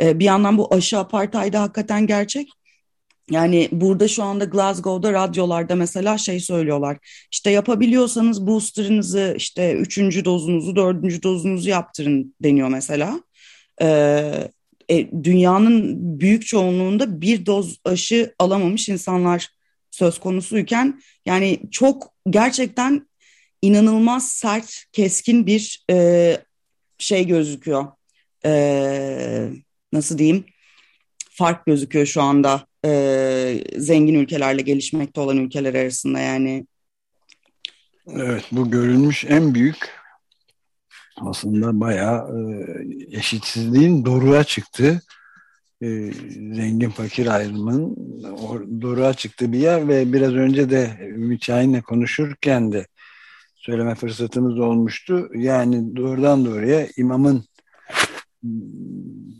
E, 0.00 0.18
bir 0.18 0.24
yandan 0.24 0.58
bu 0.58 0.74
aşı 0.74 0.98
apartaydı 0.98 1.56
hakikaten 1.56 2.06
gerçek. 2.06 2.48
Yani 3.30 3.68
burada 3.72 4.08
şu 4.08 4.22
anda 4.22 4.44
Glasgow'da 4.44 5.12
radyolarda 5.12 5.74
mesela 5.74 6.18
şey 6.18 6.40
söylüyorlar. 6.40 6.98
İşte 7.32 7.50
yapabiliyorsanız 7.50 8.46
booster'ınızı 8.46 9.34
işte 9.36 9.74
üçüncü 9.74 10.24
dozunuzu, 10.24 10.76
dördüncü 10.76 11.22
dozunuzu 11.22 11.68
yaptırın 11.70 12.34
deniyor 12.42 12.68
mesela. 12.68 13.20
Ee, 13.82 14.48
e, 14.90 15.24
dünyanın 15.24 15.94
büyük 16.20 16.46
çoğunluğunda 16.46 17.20
bir 17.20 17.46
doz 17.46 17.80
aşı 17.84 18.34
alamamış 18.38 18.88
insanlar 18.88 19.48
söz 19.90 20.18
konusuyken 20.20 21.00
yani 21.26 21.60
çok 21.70 22.14
gerçekten 22.30 23.08
inanılmaz 23.62 24.28
sert, 24.28 24.84
keskin 24.92 25.46
bir 25.46 25.84
e, 25.90 26.38
şey 26.98 27.26
gözüküyor. 27.26 27.86
E, 28.44 29.50
nasıl 29.92 30.18
diyeyim? 30.18 30.44
Fark 31.30 31.66
gözüküyor 31.66 32.06
şu 32.06 32.22
anda 32.22 32.66
e, 32.84 33.64
zengin 33.76 34.14
ülkelerle 34.14 34.62
gelişmekte 34.62 35.20
olan 35.20 35.36
ülkeler 35.36 35.74
arasında 35.74 36.18
yani. 36.18 36.66
Evet 38.08 38.44
bu 38.52 38.70
görülmüş 38.70 39.24
en 39.28 39.54
büyük 39.54 39.97
aslında 41.20 41.80
bayağı 41.80 42.18
e, 42.18 42.66
eşitsizliğin 43.16 44.04
doruğa 44.04 44.44
çıktığı 44.44 45.02
e, 45.82 46.12
zengin 46.54 46.90
fakir 46.90 47.26
ayrımının 47.26 47.96
doruğa 48.82 49.14
çıktığı 49.14 49.52
bir 49.52 49.58
yer 49.58 49.88
ve 49.88 50.12
biraz 50.12 50.32
önce 50.32 50.70
de 50.70 50.90
Ümit 51.00 51.44
Şahin'le 51.44 51.80
konuşurken 51.80 52.72
de 52.72 52.86
söyleme 53.54 53.94
fırsatımız 53.94 54.58
olmuştu. 54.58 55.28
Yani 55.34 55.96
doğrudan 55.96 56.44
doğruya 56.44 56.86
imamın 56.96 57.44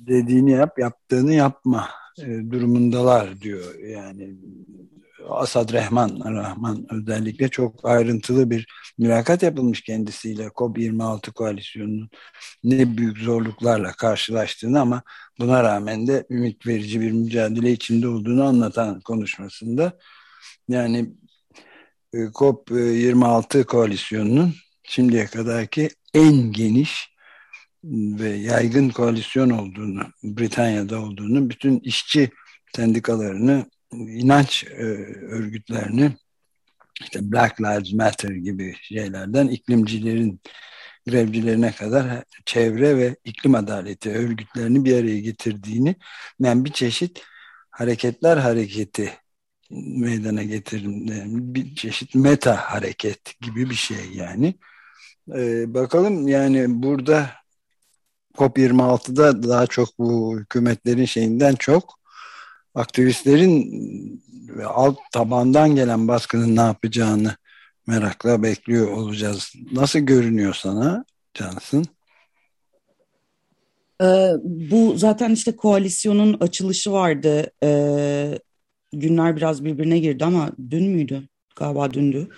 dediğini 0.07 0.51
yap, 0.51 0.79
yaptığını 0.79 1.35
yapma 1.35 1.89
e, 2.23 2.51
durumundalar 2.51 3.41
diyor. 3.41 3.75
Yani 3.79 4.35
Asad 5.29 5.73
Rehman, 5.73 6.21
Rahman 6.25 6.87
özellikle 6.91 7.49
çok 7.49 7.85
ayrıntılı 7.85 8.51
bir 8.51 8.67
mülakat 8.99 9.43
yapılmış 9.43 9.81
kendisiyle 9.81 10.47
COP26 10.47 11.33
koalisyonunun 11.33 12.11
ne 12.65 12.97
büyük 12.97 13.19
zorluklarla 13.19 13.93
karşılaştığını 13.93 14.81
ama 14.81 15.03
buna 15.39 15.65
rağmen 15.65 16.07
de 16.07 16.27
ümit 16.31 16.67
verici 16.67 17.01
bir 17.01 17.13
mücadele 17.13 17.73
içinde 17.73 18.09
olduğunu 18.09 18.45
anlatan 18.45 19.01
konuşmasında. 19.01 19.99
Yani 20.69 21.11
e, 22.13 22.19
COP26 22.19 23.65
koalisyonunun 23.65 24.55
şimdiye 24.83 25.27
kadarki 25.27 25.89
en 26.15 26.53
geniş 26.53 27.19
ve 27.85 28.29
yaygın 28.29 28.89
koalisyon 28.89 29.51
olduğunu, 29.51 30.03
Britanya'da 30.23 31.01
olduğunu, 31.01 31.51
bütün 31.51 31.81
işçi 31.81 32.31
sendikalarını, 32.77 33.67
inanç 33.93 34.65
e, 34.65 34.85
örgütlerini, 35.27 36.13
işte 37.01 37.33
Black 37.33 37.61
Lives 37.61 37.93
Matter 37.93 38.31
gibi 38.31 38.77
şeylerden 38.83 39.49
iklimcilerin 39.49 40.41
grevcilerine 41.07 41.73
kadar 41.73 42.25
çevre 42.45 42.97
ve 42.97 43.17
iklim 43.25 43.55
adaleti 43.55 44.11
örgütlerini 44.11 44.85
bir 44.85 45.01
araya 45.01 45.21
getirdiğini, 45.21 45.97
yani 46.41 46.65
bir 46.65 46.73
çeşit 46.73 47.23
hareketler 47.71 48.37
hareketi 48.37 49.13
meydana 49.71 50.43
getirin, 50.43 51.55
bir 51.55 51.75
çeşit 51.75 52.15
meta 52.15 52.57
hareket 52.57 53.41
gibi 53.41 53.71
bir 53.71 53.75
şey 53.75 54.11
yani. 54.15 54.55
Ee, 55.35 55.75
bakalım 55.75 56.29
yani 56.29 56.83
burada 56.83 57.31
COP26'da 58.35 59.43
daha 59.43 59.67
çok 59.67 59.99
bu 59.99 60.39
hükümetlerin 60.41 61.05
şeyinden 61.05 61.55
çok 61.55 61.98
aktivistlerin 62.79 63.73
ve 64.49 64.67
alt 64.67 64.99
tabandan 65.13 65.75
gelen 65.75 66.09
baskının 66.09 66.57
ne 66.57 66.61
yapacağını 66.61 67.37
merakla 67.87 68.43
bekliyor 68.43 68.93
olacağız. 68.93 69.53
Nasıl 69.73 69.99
görünüyor 69.99 70.55
sana 70.55 71.05
Cansın? 71.35 71.87
Ee, 74.03 74.31
bu 74.43 74.95
zaten 74.97 75.31
işte 75.31 75.57
koalisyonun 75.57 76.37
açılışı 76.41 76.93
vardı. 76.93 77.51
Ee, 77.63 78.39
günler 78.93 79.37
biraz 79.37 79.65
birbirine 79.65 79.99
girdi 79.99 80.25
ama 80.25 80.51
dün 80.71 80.91
müydü? 80.91 81.29
Galiba 81.57 81.93
dündü. 81.93 82.29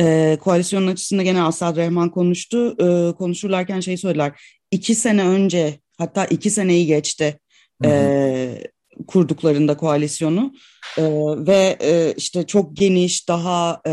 Ee, 0.00 0.38
koalisyonun 0.40 0.86
açısında 0.86 1.22
gene 1.22 1.42
Asad 1.42 1.76
Rehman 1.76 2.10
konuştu. 2.10 2.76
Ee, 2.80 3.12
konuşurlarken 3.12 3.80
şey 3.80 3.96
söylediler 3.96 4.40
iki 4.70 4.94
sene 4.94 5.24
önce 5.24 5.80
hatta 5.98 6.24
iki 6.24 6.50
seneyi 6.50 6.86
geçti 6.86 7.38
E, 7.84 8.62
kurduklarında 9.06 9.76
koalisyonu 9.76 10.54
e, 10.98 11.02
ve 11.46 11.76
e, 11.80 12.14
işte 12.16 12.46
çok 12.46 12.76
geniş 12.76 13.28
daha 13.28 13.80
e, 13.86 13.92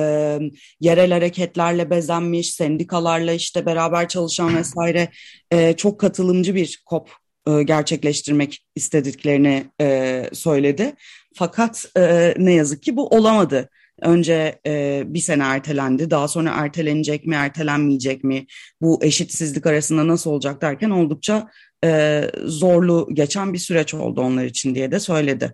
yerel 0.80 1.12
hareketlerle 1.12 1.90
bezenmiş 1.90 2.52
sendikalarla 2.54 3.34
işte 3.34 3.66
beraber 3.66 4.08
çalışan 4.08 4.58
vesaire 4.58 5.10
e, 5.52 5.74
çok 5.74 6.00
katılımcı 6.00 6.56
bir 6.56 6.84
kop 6.86 7.10
e, 7.48 7.64
gerçekleştirmek 7.64 8.66
istediklerini 8.76 9.66
e, 9.82 10.30
söyledi. 10.34 10.94
Fakat 11.36 11.86
e, 11.98 12.34
ne 12.38 12.54
yazık 12.54 12.84
ki 12.84 12.96
bu 12.96 13.08
olamadı. 13.08 13.70
Önce 14.02 14.60
e, 14.68 15.04
bir 15.06 15.20
sene 15.20 15.44
ertelendi, 15.44 16.12
daha 16.12 16.28
sonra 16.28 16.52
ertelenecek 16.56 17.26
mi, 17.26 17.36
ertelenmeyecek 17.36 18.24
mi, 18.24 18.46
bu 18.82 19.00
eşitsizlik 19.04 19.66
arasında 19.66 20.08
nasıl 20.08 20.32
olacak 20.32 20.62
derken 20.62 20.90
oldukça 20.90 21.50
e, 21.84 22.22
zorlu 22.46 23.10
geçen 23.14 23.54
bir 23.54 23.58
süreç 23.58 23.94
oldu 23.94 24.22
onlar 24.22 24.46
için 24.46 24.76
diye 24.76 24.92
de 24.92 25.00
söyledi. 25.00 25.54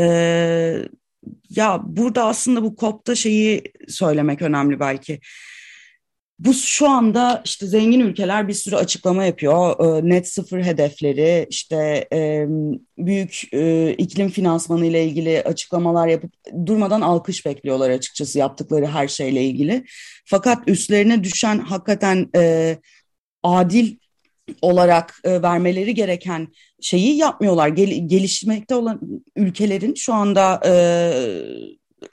E, 0.00 0.04
ya 1.50 1.80
burada 1.84 2.24
aslında 2.24 2.62
bu 2.62 2.76
COP'ta 2.80 3.14
şeyi 3.14 3.62
söylemek 3.88 4.42
önemli 4.42 4.80
belki. 4.80 5.20
Bu 6.38 6.54
şu 6.54 6.88
anda 6.88 7.42
işte 7.44 7.66
zengin 7.66 8.00
ülkeler 8.00 8.48
bir 8.48 8.52
sürü 8.52 8.76
açıklama 8.76 9.24
yapıyor. 9.24 9.76
Ee, 9.80 10.08
net 10.08 10.28
sıfır 10.28 10.62
hedefleri, 10.62 11.46
işte 11.50 12.08
büyük 12.98 13.54
e, 13.54 13.92
iklim 13.98 14.28
finansmanı 14.28 14.86
ile 14.86 15.04
ilgili 15.04 15.42
açıklamalar 15.42 16.08
yapıp 16.08 16.32
durmadan 16.66 17.00
alkış 17.00 17.46
bekliyorlar 17.46 17.90
açıkçası 17.90 18.38
yaptıkları 18.38 18.86
her 18.86 19.08
şeyle 19.08 19.44
ilgili. 19.44 19.84
Fakat 20.24 20.68
üstlerine 20.68 21.24
düşen 21.24 21.58
hakikaten 21.58 22.28
e, 22.36 22.76
adil 23.42 23.96
olarak 24.62 25.20
e, 25.24 25.42
vermeleri 25.42 25.94
gereken 25.94 26.48
şeyi 26.80 27.16
yapmıyorlar. 27.16 27.68
gelişmekte 27.68 28.74
olan 28.74 29.00
ülkelerin 29.36 29.94
şu 29.94 30.14
anda 30.14 30.60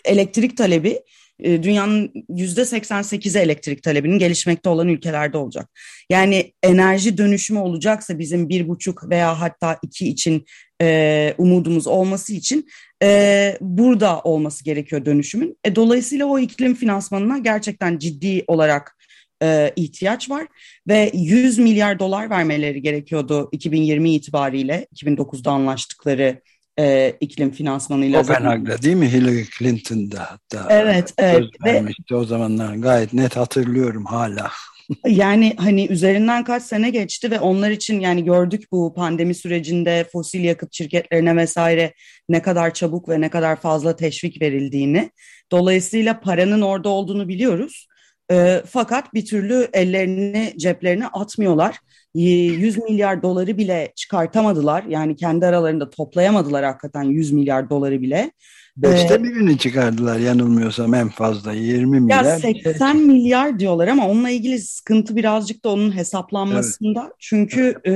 elektrik 0.05 0.57
talebi 0.57 0.99
e, 1.39 1.63
dünyanın 1.63 2.11
yüzde 2.29 2.61
88'i 2.61 3.41
elektrik 3.41 3.83
talebinin 3.83 4.19
gelişmekte 4.19 4.69
olan 4.69 4.87
ülkelerde 4.87 5.37
olacak. 5.37 5.69
Yani 6.09 6.53
enerji 6.63 7.17
dönüşümü 7.17 7.59
olacaksa 7.59 8.19
bizim 8.19 8.49
bir 8.49 8.67
buçuk 8.67 9.09
veya 9.09 9.41
hatta 9.41 9.79
iki 9.81 10.09
için 10.09 10.45
e, 10.81 11.33
umudumuz 11.37 11.87
olması 11.87 12.33
için 12.33 12.67
e, 13.03 13.57
burada 13.61 14.21
olması 14.21 14.63
gerekiyor 14.63 15.05
dönüşümün. 15.05 15.57
E, 15.63 15.75
dolayısıyla 15.75 16.25
o 16.25 16.39
iklim 16.39 16.75
finansmanına 16.75 17.37
gerçekten 17.37 17.97
ciddi 17.97 18.43
olarak 18.47 18.98
e, 19.43 19.73
ihtiyaç 19.75 20.29
var 20.29 20.47
ve 20.87 21.11
100 21.13 21.57
milyar 21.57 21.99
dolar 21.99 22.29
vermeleri 22.29 22.81
gerekiyordu 22.81 23.49
2020 23.51 24.13
itibariyle 24.13 24.87
2009'da 24.95 25.51
anlaştıkları 25.51 26.41
e, 26.79 27.13
iklim 27.19 27.51
finansmanıyla. 27.51 28.21
Kopenhag'da 28.21 28.81
değil 28.81 28.95
mi? 28.95 29.11
Hillary 29.11 29.43
Clinton'da 29.57 30.31
hatta. 30.31 30.67
Evet. 30.69 31.13
evet. 31.17 31.43
Ve, 31.65 32.15
o 32.15 32.25
zamanlar 32.25 32.75
gayet 32.75 33.13
net 33.13 33.35
hatırlıyorum 33.35 34.05
hala. 34.05 34.51
Yani 35.07 35.53
hani 35.57 35.87
üzerinden 35.87 36.43
kaç 36.43 36.63
sene 36.63 36.89
geçti 36.89 37.31
ve 37.31 37.39
onlar 37.39 37.71
için 37.71 37.99
yani 37.99 38.23
gördük 38.23 38.71
bu 38.71 38.93
pandemi 38.93 39.35
sürecinde 39.35 40.05
fosil 40.11 40.43
yakıt 40.43 40.73
şirketlerine 40.73 41.35
vesaire 41.35 41.93
ne 42.29 42.41
kadar 42.41 42.73
çabuk 42.73 43.09
ve 43.09 43.21
ne 43.21 43.29
kadar 43.29 43.55
fazla 43.55 43.95
teşvik 43.95 44.41
verildiğini. 44.41 45.11
Dolayısıyla 45.51 46.19
paranın 46.19 46.61
orada 46.61 46.89
olduğunu 46.89 47.27
biliyoruz. 47.27 47.87
E, 48.31 48.63
fakat 48.67 49.13
bir 49.13 49.25
türlü 49.25 49.67
ellerini 49.73 50.53
ceplerine 50.57 51.07
atmıyorlar. 51.07 51.79
100 52.13 52.77
milyar 52.77 53.23
doları 53.23 53.57
bile 53.57 53.91
çıkartamadılar. 53.95 54.83
Yani 54.83 55.15
kendi 55.15 55.45
aralarında 55.45 55.89
toplayamadılar 55.89 56.65
hakikaten 56.65 57.03
100 57.03 57.31
milyar 57.31 57.69
doları 57.69 58.01
bile. 58.01 58.31
Beşte 58.77 59.13
ee, 59.13 59.23
birini 59.23 59.57
çıkardılar 59.57 60.19
yanılmıyorsam 60.19 60.93
en 60.93 61.09
fazla 61.09 61.53
20 61.53 61.99
milyar. 61.99 62.23
Ya 62.23 62.39
80 62.39 62.97
milyar 62.97 63.59
diyorlar 63.59 63.87
ama 63.87 64.07
onunla 64.07 64.29
ilgili 64.29 64.59
sıkıntı 64.59 65.15
birazcık 65.15 65.65
da 65.65 65.69
onun 65.69 65.95
hesaplanmasında. 65.95 67.01
Evet. 67.03 67.13
Çünkü 67.19 67.75
e, 67.87 67.93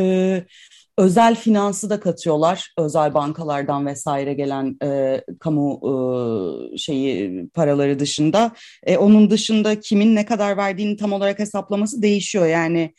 özel 0.97 1.36
finansı 1.36 1.89
da 1.89 1.99
katıyorlar. 1.99 2.73
Özel 2.77 3.13
bankalardan 3.13 3.86
vesaire 3.86 4.34
gelen 4.34 4.77
e, 4.84 5.21
kamu 5.39 5.79
e, 6.73 6.77
şeyi 6.77 7.47
paraları 7.49 7.99
dışında. 7.99 8.51
E, 8.84 8.97
onun 8.97 9.29
dışında 9.29 9.79
kimin 9.79 10.15
ne 10.15 10.25
kadar 10.25 10.58
verdiğini 10.58 10.97
tam 10.97 11.13
olarak 11.13 11.39
hesaplaması 11.39 12.01
değişiyor. 12.01 12.45
Yani 12.45 12.93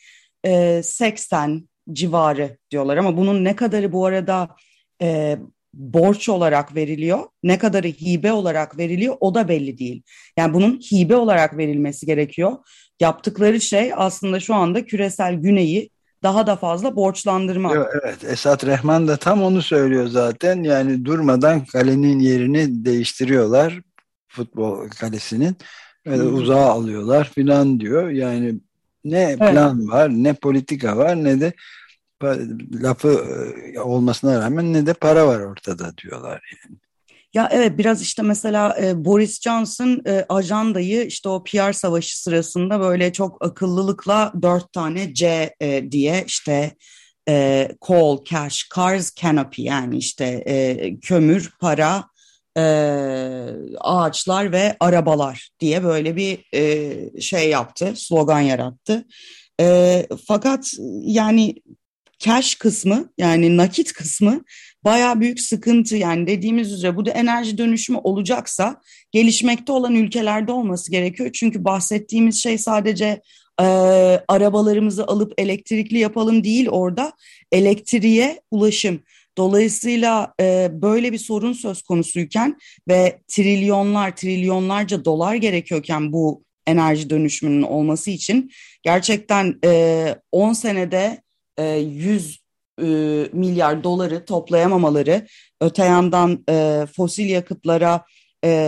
e, 0.45 0.81
80 0.83 1.69
civarı 1.93 2.57
diyorlar 2.71 2.97
ama 2.97 3.17
bunun 3.17 3.43
ne 3.43 3.55
kadarı 3.55 3.91
bu 3.91 4.05
arada 4.05 4.49
e, 5.01 5.37
borç 5.73 6.29
olarak 6.29 6.75
veriliyor, 6.75 7.19
ne 7.43 7.57
kadarı 7.57 7.87
hibe 7.87 8.31
olarak 8.31 8.77
veriliyor 8.77 9.17
o 9.19 9.35
da 9.35 9.47
belli 9.47 9.77
değil. 9.77 10.03
Yani 10.37 10.53
bunun 10.53 10.79
hibe 10.79 11.15
olarak 11.15 11.57
verilmesi 11.57 12.05
gerekiyor. 12.05 12.57
Yaptıkları 12.99 13.61
şey 13.61 13.91
aslında 13.95 14.39
şu 14.39 14.55
anda 14.55 14.85
küresel 14.85 15.33
güneyi 15.33 15.89
daha 16.25 16.47
da 16.47 16.55
fazla 16.55 16.95
borçlandırma. 16.95 17.73
Evet, 18.03 18.23
Esat 18.23 18.65
Rehman 18.65 19.07
da 19.07 19.17
tam 19.17 19.43
onu 19.43 19.61
söylüyor 19.61 20.07
zaten. 20.07 20.63
Yani 20.63 21.05
durmadan 21.05 21.65
kalenin 21.65 22.19
yerini 22.19 22.85
değiştiriyorlar. 22.85 23.81
Futbol 24.27 24.89
kalesinin. 24.89 25.57
Ve 26.05 26.23
uzağa 26.23 26.65
alıyorlar 26.65 27.31
filan 27.35 27.79
diyor. 27.79 28.09
Yani 28.09 28.55
ne 29.05 29.35
plan 29.37 29.79
evet. 29.79 29.89
var, 29.91 30.09
ne 30.09 30.33
politika 30.33 30.97
var, 30.97 31.15
ne 31.23 31.41
de 31.41 31.53
lafı 32.73 33.25
e, 33.73 33.79
olmasına 33.79 34.41
rağmen 34.41 34.73
ne 34.73 34.85
de 34.85 34.93
para 34.93 35.27
var 35.27 35.39
ortada 35.39 35.97
diyorlar 35.97 36.41
yani. 36.63 36.77
Ya 37.35 37.49
evet 37.51 37.77
biraz 37.77 38.01
işte 38.01 38.21
mesela 38.21 38.77
e, 38.81 39.05
Boris 39.05 39.41
Johnson 39.41 40.01
e, 40.07 40.25
ajandayı 40.29 41.05
işte 41.05 41.29
o 41.29 41.43
PR 41.43 41.73
savaşı 41.73 42.21
sırasında 42.21 42.79
böyle 42.79 43.13
çok 43.13 43.45
akıllılıkla 43.45 44.33
dört 44.41 44.73
tane 44.73 45.13
C 45.13 45.55
e, 45.59 45.91
diye 45.91 46.23
işte 46.27 46.75
e, 47.29 47.69
coal, 47.87 48.23
cash, 48.25 48.69
cars, 48.75 49.15
canopy 49.15 49.61
yani 49.61 49.97
işte 49.97 50.25
e, 50.25 50.99
kömür, 50.99 51.51
para, 51.59 52.03
e, 52.57 52.61
ağaçlar 53.79 54.51
ve 54.51 54.75
arabalar 54.79 55.49
diye 55.59 55.83
böyle 55.83 56.15
bir 56.15 56.39
e, 56.53 57.21
şey 57.21 57.49
yaptı, 57.49 57.93
slogan 57.95 58.39
yarattı. 58.39 59.05
E, 59.61 60.07
fakat 60.27 60.71
yani 61.01 61.55
cash 62.19 62.55
kısmı 62.55 63.09
yani 63.17 63.57
nakit 63.57 63.93
kısmı 63.93 64.43
baya 64.85 65.19
büyük 65.19 65.41
sıkıntı 65.41 65.95
yani 65.95 66.27
dediğimiz 66.27 66.71
üzere 66.71 66.95
bu 66.95 67.05
da 67.05 67.11
enerji 67.11 67.57
dönüşümü 67.57 67.99
olacaksa 68.03 68.81
gelişmekte 69.11 69.71
olan 69.71 69.95
ülkelerde 69.95 70.51
olması 70.51 70.91
gerekiyor. 70.91 71.29
Çünkü 71.33 71.63
bahsettiğimiz 71.63 72.43
şey 72.43 72.57
sadece 72.57 73.21
e, 73.61 73.65
arabalarımızı 74.27 75.07
alıp 75.07 75.33
elektrikli 75.37 75.97
yapalım 75.97 76.43
değil 76.43 76.69
orada 76.69 77.13
elektriğe 77.51 78.41
ulaşım. 78.51 78.99
Dolayısıyla 79.37 80.33
e, 80.41 80.69
böyle 80.71 81.11
bir 81.11 81.17
sorun 81.17 81.53
söz 81.53 81.81
konusuyken 81.81 82.57
ve 82.87 83.19
trilyonlar 83.27 84.15
trilyonlarca 84.15 85.05
dolar 85.05 85.35
gerekiyorken 85.35 86.13
bu 86.13 86.43
enerji 86.67 87.09
dönüşümünün 87.09 87.61
olması 87.61 88.11
için 88.11 88.51
gerçekten 88.83 89.59
e, 89.65 90.15
10 90.31 90.53
senede 90.53 91.21
100 91.59 92.44
e, 92.81 92.85
e, 92.85 93.29
milyar 93.33 93.83
doları 93.83 94.25
toplayamamaları, 94.25 95.27
öte 95.61 95.85
yandan 95.85 96.43
e, 96.49 96.85
fosil 96.95 97.29
yakıtlara 97.29 98.05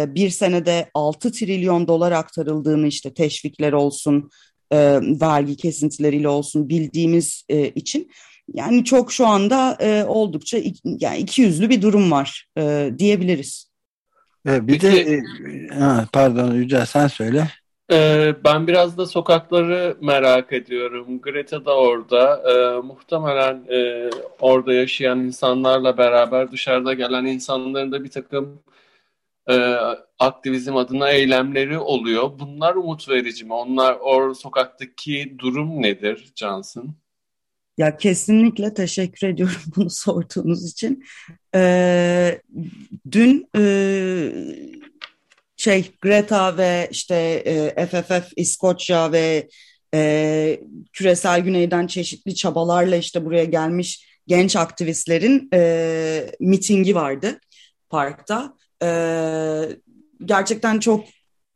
bir 0.08 0.30
senede 0.30 0.90
6 0.94 1.32
trilyon 1.32 1.88
dolar 1.88 2.12
aktarıldığını 2.12 2.88
işte 2.88 3.14
teşvikler 3.14 3.74
olsun, 3.74 4.30
vergi 5.22 5.58
kesintileriyle 5.58 6.28
olsun 6.28 6.70
bildiğimiz 6.70 7.46
için 7.76 8.12
yani 8.54 8.86
çok 8.86 9.12
şu 9.12 9.28
anda 9.28 9.78
oldukça 10.08 10.58
yani 10.84 11.18
iki 11.18 11.42
yüzlü 11.42 11.70
bir 11.70 11.82
durum 11.82 12.12
var 12.12 12.48
diyebiliriz. 13.00 13.72
Bir 14.46 14.82
de 14.82 15.22
pardon 16.14 16.54
Yücel 16.54 16.86
sen 16.86 17.08
söyle. 17.08 17.48
Ee, 17.92 18.36
ben 18.44 18.68
biraz 18.68 18.98
da 18.98 19.06
sokakları 19.06 19.98
merak 20.02 20.54
ediyorum. 20.54 21.22
Greta 21.22 21.66
da 21.66 21.78
orada. 21.78 22.44
Ee, 22.52 22.82
muhtemelen 22.88 23.66
e, 23.70 24.10
orada 24.40 24.74
yaşayan 24.74 25.20
insanlarla 25.20 25.98
beraber 25.98 26.52
dışarıda 26.52 26.94
gelen 26.94 27.26
insanların 27.26 27.92
da 27.92 28.04
bir 28.04 28.10
takım 28.12 28.64
e, 29.50 29.56
aktivizm 30.20 30.76
adına 30.76 31.10
eylemleri 31.10 31.78
oluyor. 31.80 32.32
Bunlar 32.40 32.76
umut 32.76 33.10
verici 33.10 33.46
mi? 33.46 33.54
Onlar 33.54 33.98
o 34.02 34.34
sokaktaki 34.34 35.36
durum 35.40 35.82
nedir 35.82 36.32
Cansın? 36.36 36.96
Ya 37.78 37.98
kesinlikle 37.98 38.74
teşekkür 38.74 39.28
ediyorum 39.28 39.62
bunu 39.76 39.90
sorduğunuz 39.90 40.72
için. 40.72 41.06
Ee, 41.56 42.42
dün 43.12 43.50
e, 43.56 43.62
şey 45.68 45.92
Greta 46.02 46.58
ve 46.58 46.88
işte 46.92 47.16
e, 47.76 47.86
FFF 47.86 48.32
İskoçya 48.36 49.12
ve 49.12 49.48
e, 49.94 50.62
küresel 50.94 51.42
güneyden 51.42 51.88
çeşitli 51.88 52.36
çabalarla 52.36 52.96
işte 52.96 53.26
buraya 53.26 53.46
gelmiş 53.46 54.08
genç 54.28 54.56
aktivistlerin 54.56 55.50
e, 55.54 56.32
mitingi 56.40 56.96
vardı 56.96 57.40
parkta. 57.90 58.54
E, 58.84 58.90
gerçekten 60.26 60.80
çok 60.80 61.06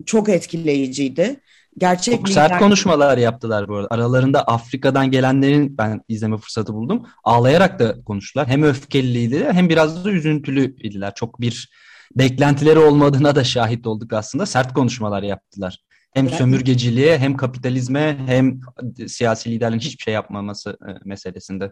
çok 0.05 0.29
etkileyiciydi. 0.29 1.39
Gerçek 1.77 2.15
çok 2.15 2.29
sert 2.29 2.59
konuşmalar 2.59 3.17
yaptılar 3.17 3.67
bu 3.67 3.75
arada. 3.75 3.87
Aralarında 3.91 4.43
Afrika'dan 4.43 5.11
gelenlerin 5.11 5.77
ben 5.77 6.01
izleme 6.07 6.37
fırsatı 6.37 6.73
buldum. 6.73 7.05
Ağlayarak 7.23 7.79
da 7.79 8.03
konuştular. 8.03 8.47
Hem 8.47 8.63
öfkeliydi 8.63 9.47
hem 9.51 9.69
biraz 9.69 10.05
da 10.05 10.11
üzüntülüydüler. 10.11 11.13
Çok 11.15 11.41
bir 11.41 11.69
beklentileri 12.15 12.79
olmadığına 12.79 13.35
da 13.35 13.43
şahit 13.43 13.87
olduk 13.87 14.13
aslında. 14.13 14.45
Sert 14.45 14.73
konuşmalar 14.73 15.23
yaptılar. 15.23 15.77
Hem 16.13 16.25
yani, 16.25 16.37
sömürgeciliğe 16.37 17.17
hem 17.17 17.37
kapitalizme 17.37 18.17
hem 18.25 18.61
siyasi 19.07 19.51
liderlerin 19.51 19.79
hiçbir 19.79 20.03
şey 20.03 20.13
yapmaması 20.13 20.77
e, 20.87 20.91
meselesinde 21.05 21.71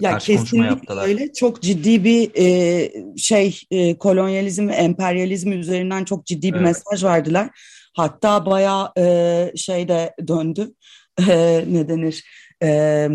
ya 0.00 0.18
kesinlikle 0.18 0.94
öyle. 0.94 1.32
Çok 1.32 1.62
ciddi 1.62 2.04
bir 2.04 2.30
e, 2.36 2.92
şey 3.16 3.60
e, 3.70 3.98
kolonyalizm 3.98 4.68
ve 4.68 4.72
emperyalizm 4.72 5.52
üzerinden 5.52 6.04
çok 6.04 6.26
ciddi 6.26 6.48
bir 6.52 6.58
evet. 6.58 6.66
mesaj 6.66 7.04
verdiler. 7.04 7.50
Hatta 7.96 8.46
bayağı 8.46 8.92
e, 8.98 9.52
şey 9.56 9.88
de 9.88 10.14
döndü. 10.28 10.74
E, 11.28 11.64
ne 11.68 11.88
denir? 11.88 12.24
E, 12.62 13.08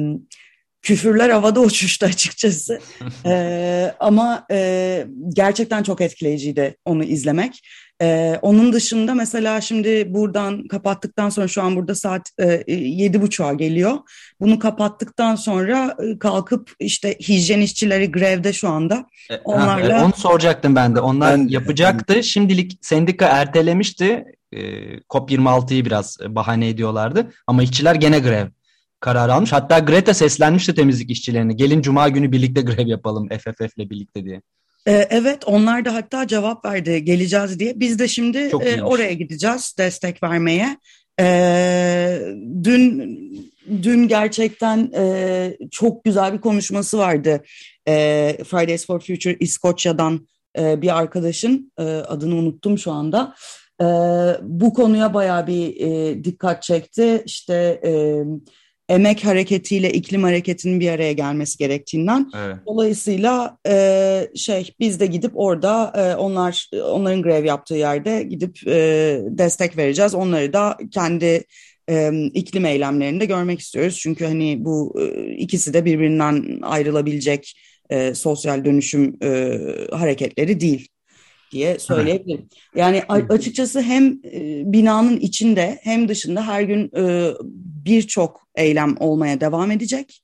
küfürler 0.85 1.29
havada 1.29 1.59
uçuştu 1.59 2.05
açıkçası. 2.05 2.79
ee, 3.25 3.93
ama 3.99 4.45
e, 4.51 5.07
gerçekten 5.29 5.83
çok 5.83 6.01
etkileyiciydi 6.01 6.75
onu 6.85 7.03
izlemek. 7.03 7.61
Ee, 8.01 8.39
onun 8.41 8.73
dışında 8.73 9.13
mesela 9.13 9.61
şimdi 9.61 10.13
buradan 10.13 10.67
kapattıktan 10.67 11.29
sonra 11.29 11.47
şu 11.47 11.61
an 11.63 11.75
burada 11.75 11.95
saat 11.95 12.29
e, 12.39 12.63
yedi 12.75 13.21
buçuğa 13.21 13.53
geliyor. 13.53 13.97
Bunu 14.39 14.59
kapattıktan 14.59 15.35
sonra 15.35 15.95
e, 16.03 16.19
kalkıp 16.19 16.71
işte 16.79 17.17
hijyen 17.27 17.61
işçileri 17.61 18.11
grevde 18.11 18.53
şu 18.53 18.69
anda. 18.69 19.05
E, 19.31 19.35
Onlarla... 19.37 20.01
Ha, 20.01 20.05
onu 20.05 20.13
soracaktım 20.15 20.75
ben 20.75 20.95
de. 20.95 20.99
Onlar 20.99 21.37
ben, 21.37 21.47
yapacaktı. 21.47 22.15
Ben... 22.15 22.21
Şimdilik 22.21 22.77
sendika 22.81 23.25
ertelemişti. 23.27 24.25
E, 24.51 24.59
COP26'yı 24.97 25.85
biraz 25.85 26.17
bahane 26.27 26.69
ediyorlardı. 26.69 27.31
Ama 27.47 27.63
işçiler 27.63 27.95
gene 27.95 28.19
grev 28.19 28.47
karar 29.05 29.29
almış. 29.29 29.53
Hatta 29.53 29.79
Greta 29.79 30.13
seslenmişti 30.13 30.75
temizlik 30.75 31.11
işçilerine. 31.11 31.53
Gelin 31.53 31.81
cuma 31.81 32.09
günü 32.09 32.31
birlikte 32.31 32.61
grev 32.61 32.87
yapalım 32.87 33.29
FFF 33.29 33.77
ile 33.77 33.89
birlikte 33.89 34.25
diye. 34.25 34.41
Ee, 34.87 35.07
evet 35.09 35.43
onlar 35.45 35.85
da 35.85 35.93
hatta 35.93 36.27
cevap 36.27 36.65
verdi 36.65 37.03
geleceğiz 37.03 37.59
diye. 37.59 37.79
Biz 37.79 37.99
de 37.99 38.07
şimdi 38.07 38.37
e, 38.37 38.81
oraya 38.81 39.13
gideceğiz 39.13 39.75
destek 39.77 40.23
vermeye. 40.23 40.77
Ee, 41.19 42.19
dün 42.63 43.15
dün 43.83 44.07
gerçekten 44.07 44.91
e, 44.95 45.57
çok 45.71 46.03
güzel 46.03 46.33
bir 46.33 46.41
konuşması 46.41 46.97
vardı. 46.97 47.43
E, 47.87 47.93
Fridays 48.47 48.85
for 48.85 48.99
Future 48.99 49.37
İskoçya'dan 49.39 50.27
e, 50.59 50.81
bir 50.81 50.97
arkadaşın 50.97 51.71
e, 51.79 51.83
adını 51.83 52.35
unuttum 52.35 52.77
şu 52.77 52.91
anda. 52.91 53.35
E, 53.81 53.85
bu 54.41 54.73
konuya 54.73 55.13
bayağı 55.13 55.47
bir 55.47 55.81
e, 55.81 56.23
dikkat 56.23 56.63
çekti. 56.63 57.23
İşte 57.25 57.81
e, 57.85 58.23
emek 58.89 59.25
hareketiyle 59.25 59.91
iklim 59.91 60.23
hareketinin 60.23 60.79
bir 60.79 60.89
araya 60.89 61.13
gelmesi 61.13 61.57
gerektiğinden. 61.57 62.31
Evet. 62.37 62.57
Dolayısıyla 62.67 63.57
e, 63.67 64.27
şey 64.35 64.73
biz 64.79 64.99
de 64.99 65.05
gidip 65.05 65.31
orada 65.35 65.93
e, 65.95 66.15
onlar 66.15 66.69
onların 66.83 67.21
grev 67.21 67.45
yaptığı 67.45 67.75
yerde 67.75 68.23
gidip 68.23 68.67
e, 68.67 69.19
destek 69.25 69.77
vereceğiz. 69.77 70.15
Onları 70.15 70.53
da 70.53 70.77
kendi 70.91 71.43
e, 71.89 72.11
iklim 72.33 72.65
eylemlerinde 72.65 73.25
görmek 73.25 73.59
istiyoruz. 73.59 73.99
Çünkü 73.99 74.25
hani 74.25 74.65
bu 74.65 75.01
e, 75.01 75.31
ikisi 75.35 75.73
de 75.73 75.85
birbirinden 75.85 76.59
ayrılabilecek 76.61 77.53
e, 77.89 78.13
sosyal 78.13 78.65
dönüşüm 78.65 79.17
e, 79.23 79.59
hareketleri 79.91 80.59
değil 80.59 80.87
diye 81.51 81.79
söyleyebilirim. 81.79 82.49
Yani 82.75 83.03
açıkçası 83.29 83.81
hem 83.81 84.19
e, 84.23 84.63
binanın 84.65 85.17
içinde 85.17 85.79
hem 85.83 86.07
dışında 86.07 86.47
her 86.47 86.61
gün 86.61 86.91
e, 86.97 87.31
birçok 87.85 88.47
eylem 88.55 88.95
olmaya 88.99 89.41
devam 89.41 89.71
edecek. 89.71 90.21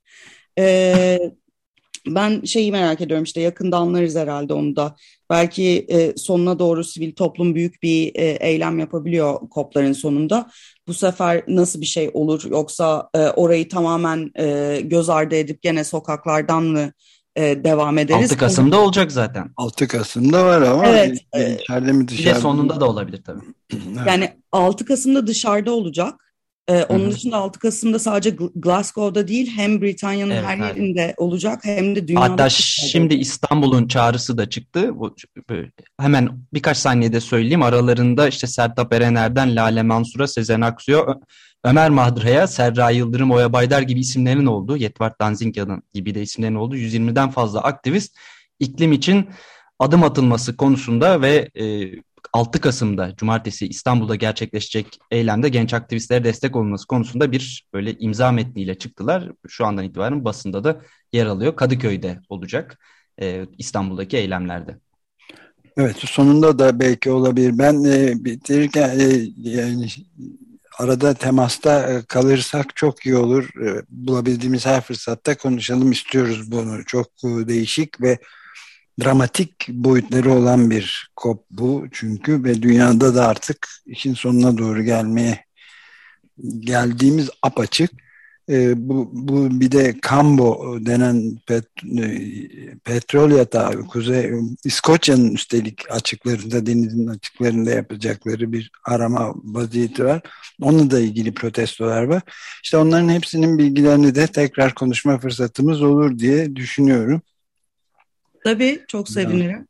E, 0.60 1.20
ben 2.08 2.42
şeyi 2.42 2.72
merak 2.72 3.02
ediyorum 3.02 3.24
işte 3.24 3.42
yakında 3.42 3.78
anlarız 3.78 4.16
herhalde 4.16 4.54
onu 4.54 4.76
da. 4.76 4.96
Belki 5.30 5.88
sonuna 6.18 6.60
doğru 6.60 6.84
sivil 6.84 7.12
toplum 7.12 7.56
büyük 7.56 7.84
bir 7.84 8.12
eylem 8.42 8.80
yapabiliyor 8.80 9.40
COP'ların 9.56 9.94
sonunda. 9.94 10.50
Bu 10.88 10.94
sefer 10.94 11.44
nasıl 11.48 11.82
bir 11.82 11.86
şey 11.86 12.10
olur 12.14 12.44
yoksa 12.50 13.10
orayı 13.36 13.70
tamamen 13.70 14.32
göz 14.90 15.10
ardı 15.10 15.36
edip 15.36 15.62
gene 15.62 15.84
sokaklardan 15.84 16.64
mı 16.64 16.92
e, 17.36 17.64
devam 17.64 17.98
ederiz? 17.98 18.32
6 18.32 18.38
Kasım'da 18.38 18.80
olacak 18.80 19.12
zaten. 19.12 19.50
6 19.58 19.88
Kasım'da 19.88 20.46
var 20.46 20.62
ama 20.62 20.88
evet, 20.88 21.26
içeride 21.62 21.92
mi 21.92 22.08
dışarıda? 22.08 22.30
Bir 22.30 22.36
de 22.36 22.40
sonunda 22.40 22.82
da 22.82 22.90
olabilir 22.90 23.24
tabii. 23.26 23.42
Yani 24.08 24.30
6 24.52 24.86
Kasım'da 24.86 25.28
dışarıda 25.28 25.72
olacak. 25.72 26.32
Ee, 26.68 26.84
onun 26.84 27.04
Hı-hı. 27.04 27.12
dışında 27.12 27.38
6 27.38 27.60
Kasım'da 27.60 28.00
sadece 28.00 28.38
Glasgow'da 28.56 29.28
değil 29.28 29.52
hem 29.56 29.82
Britanya'nın 29.82 30.32
evet, 30.32 30.46
her 30.46 30.58
evet. 30.58 30.78
yerinde 30.78 31.14
olacak 31.18 31.60
hem 31.64 31.96
de 31.96 32.08
dünyada. 32.08 32.32
Hatta 32.32 32.50
şimdi 32.50 33.14
İstanbul'un 33.14 33.88
çağrısı 33.88 34.38
da 34.38 34.50
çıktı. 34.50 35.00
Bu, 35.00 35.16
hemen 36.00 36.30
birkaç 36.54 36.78
saniyede 36.78 37.20
söyleyeyim. 37.20 37.64
Aralarında 37.64 38.28
işte 38.28 38.48
Sertab 38.48 38.92
Erener'den 38.92 39.56
Lale 39.56 39.84
Mansur'a, 39.84 40.28
Sezen 40.28 40.62
Aksu'ya, 40.62 41.06
Ömer 41.64 41.90
Madra'ya, 41.90 42.48
Serra 42.48 42.90
Yıldırım, 42.90 43.32
Oya 43.32 43.54
Baydar 43.54 43.82
gibi 43.82 44.00
isimlerin 44.00 44.46
olduğu, 44.46 44.78
Yetvart 44.78 45.22
Danzingya'nın 45.22 45.84
gibi 45.94 46.16
de 46.16 46.22
isimlerin 46.22 46.56
olduğu 46.56 46.76
120'den 46.76 47.30
fazla 47.30 47.62
aktivist 47.64 48.18
iklim 48.60 48.92
için 48.92 49.30
adım 49.80 50.04
atılması 50.04 50.58
konusunda 50.58 51.22
ve 51.22 51.50
e, 51.60 51.92
6 52.34 52.62
Kasım'da 52.62 53.16
Cumartesi 53.16 53.68
İstanbul'da 53.68 54.16
gerçekleşecek 54.16 55.00
eylemde 55.12 55.50
genç 55.50 55.74
aktivistlere 55.74 56.24
destek 56.24 56.56
olması 56.56 56.88
konusunda 56.88 57.32
bir 57.32 57.66
böyle 57.74 57.98
imza 57.98 58.32
metniyle 58.32 58.78
çıktılar. 58.78 59.32
Şu 59.48 59.66
andan 59.66 59.86
itibaren 59.86 60.26
basında 60.26 60.64
da 60.64 60.82
yer 61.14 61.26
alıyor. 61.26 61.56
Kadıköy'de 61.56 62.20
olacak 62.30 62.80
e, 63.22 63.46
İstanbul'daki 63.58 64.18
eylemlerde. 64.18 64.78
Evet 65.78 65.98
sonunda 65.98 66.60
da 66.60 66.80
belki 66.80 67.12
olabilir. 67.12 67.58
Ben 67.58 67.84
e, 67.84 68.26
bitirirken 68.26 69.00
e, 69.00 69.28
yani 69.38 69.88
arada 70.80 71.14
temasta 71.14 71.94
e, 71.94 72.02
kalırsak 72.02 72.76
çok 72.76 73.06
iyi 73.06 73.16
olur. 73.16 73.50
E, 73.66 73.84
bulabildiğimiz 73.90 74.66
her 74.66 74.82
fırsatta 74.82 75.38
konuşalım 75.38 75.92
istiyoruz 75.92 76.52
bunu. 76.52 76.86
Çok 76.86 77.08
e, 77.24 77.48
değişik 77.48 78.02
ve 78.02 78.18
dramatik 79.04 79.70
boyutları 79.70 80.34
olan 80.34 80.70
bir 80.70 81.12
kop 81.16 81.46
bu 81.52 81.86
çünkü 81.92 82.44
ve 82.44 82.62
dünyada 82.62 83.16
da 83.16 83.28
artık 83.28 83.68
işin 83.86 84.14
sonuna 84.14 84.58
doğru 84.58 84.84
gelmeye 84.84 85.46
geldiğimiz 86.60 87.30
apaçık. 87.42 87.92
E, 88.50 88.90
bu, 88.90 89.10
bu 89.14 89.60
bir 89.60 89.72
de 89.72 89.96
Cambo 90.10 90.78
denen 90.86 91.38
pet, 91.48 91.66
e, 92.00 92.76
petrol 92.84 93.32
yatağı 93.32 93.88
Kuzey 93.88 94.32
İskoçya'nın 94.66 95.34
üstelik 95.34 95.92
açıklarında 95.92 96.66
denizin 96.66 97.08
açıklarında 97.08 97.72
yapacakları 97.72 98.52
bir 98.52 98.72
arama 98.86 99.34
vaziyeti 99.44 100.06
var. 100.06 100.22
Onunla 100.62 100.92
da 100.92 101.00
ilgili 101.00 101.34
protestolar 101.34 102.04
var. 102.04 102.22
İşte 102.64 102.78
onların 102.78 103.10
hepsinin 103.10 103.58
bilgilerini 103.58 104.16
de 104.16 104.28
tekrar 104.28 104.74
konuşma 104.74 105.20
fırsatımız 105.20 105.82
olur 105.82 106.20
diye 106.20 106.56
düşünüyorum. 106.56 107.22
Tabii 108.44 108.82
çok 108.88 109.10
sevinirim. 109.10 109.68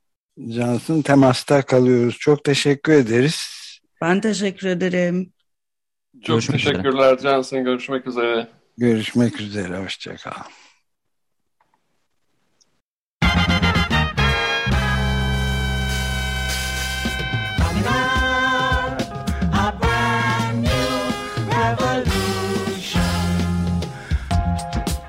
Cansın 0.49 1.01
temasta 1.01 1.62
kalıyoruz. 1.62 2.17
Çok 2.17 2.43
teşekkür 2.43 2.93
ederiz. 2.93 3.41
Ben 4.01 4.21
teşekkür 4.21 4.67
ederim. 4.67 5.34
Çok 6.13 6.27
Görüşmek 6.27 6.60
teşekkürler 6.60 7.17
üzere. 7.17 7.31
Cansın. 7.31 7.63
Görüşmek 7.63 8.07
üzere. 8.07 8.47
Görüşmek 8.77 9.41
üzere. 9.41 9.77
Hoşçakal. 9.84 10.31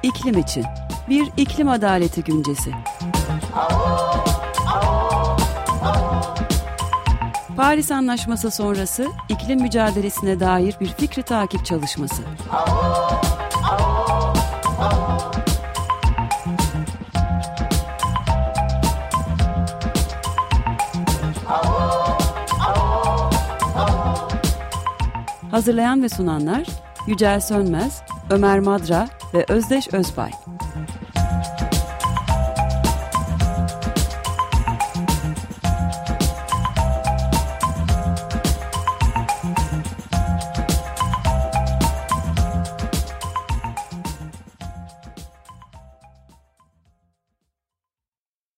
İklim 0.02 0.38
için 0.38 0.64
bir 1.08 1.28
iklim 1.36 1.68
adaleti 1.68 2.24
güncesi. 2.24 2.70
Paris 7.56 7.90
Anlaşması 7.90 8.50
sonrası 8.50 9.06
iklim 9.28 9.60
mücadelesine 9.60 10.40
dair 10.40 10.76
bir 10.80 10.88
fikri 10.88 11.22
takip 11.22 11.66
çalışması. 11.66 12.22
Hazırlayan 25.52 26.02
ve 26.02 26.08
sunanlar 26.08 26.66
Yücel 27.06 27.40
Sönmez, 27.40 28.02
Ömer 28.30 28.60
Madra 28.60 29.08
ve 29.34 29.44
Özdeş 29.48 29.94
Özbay. 29.94 30.30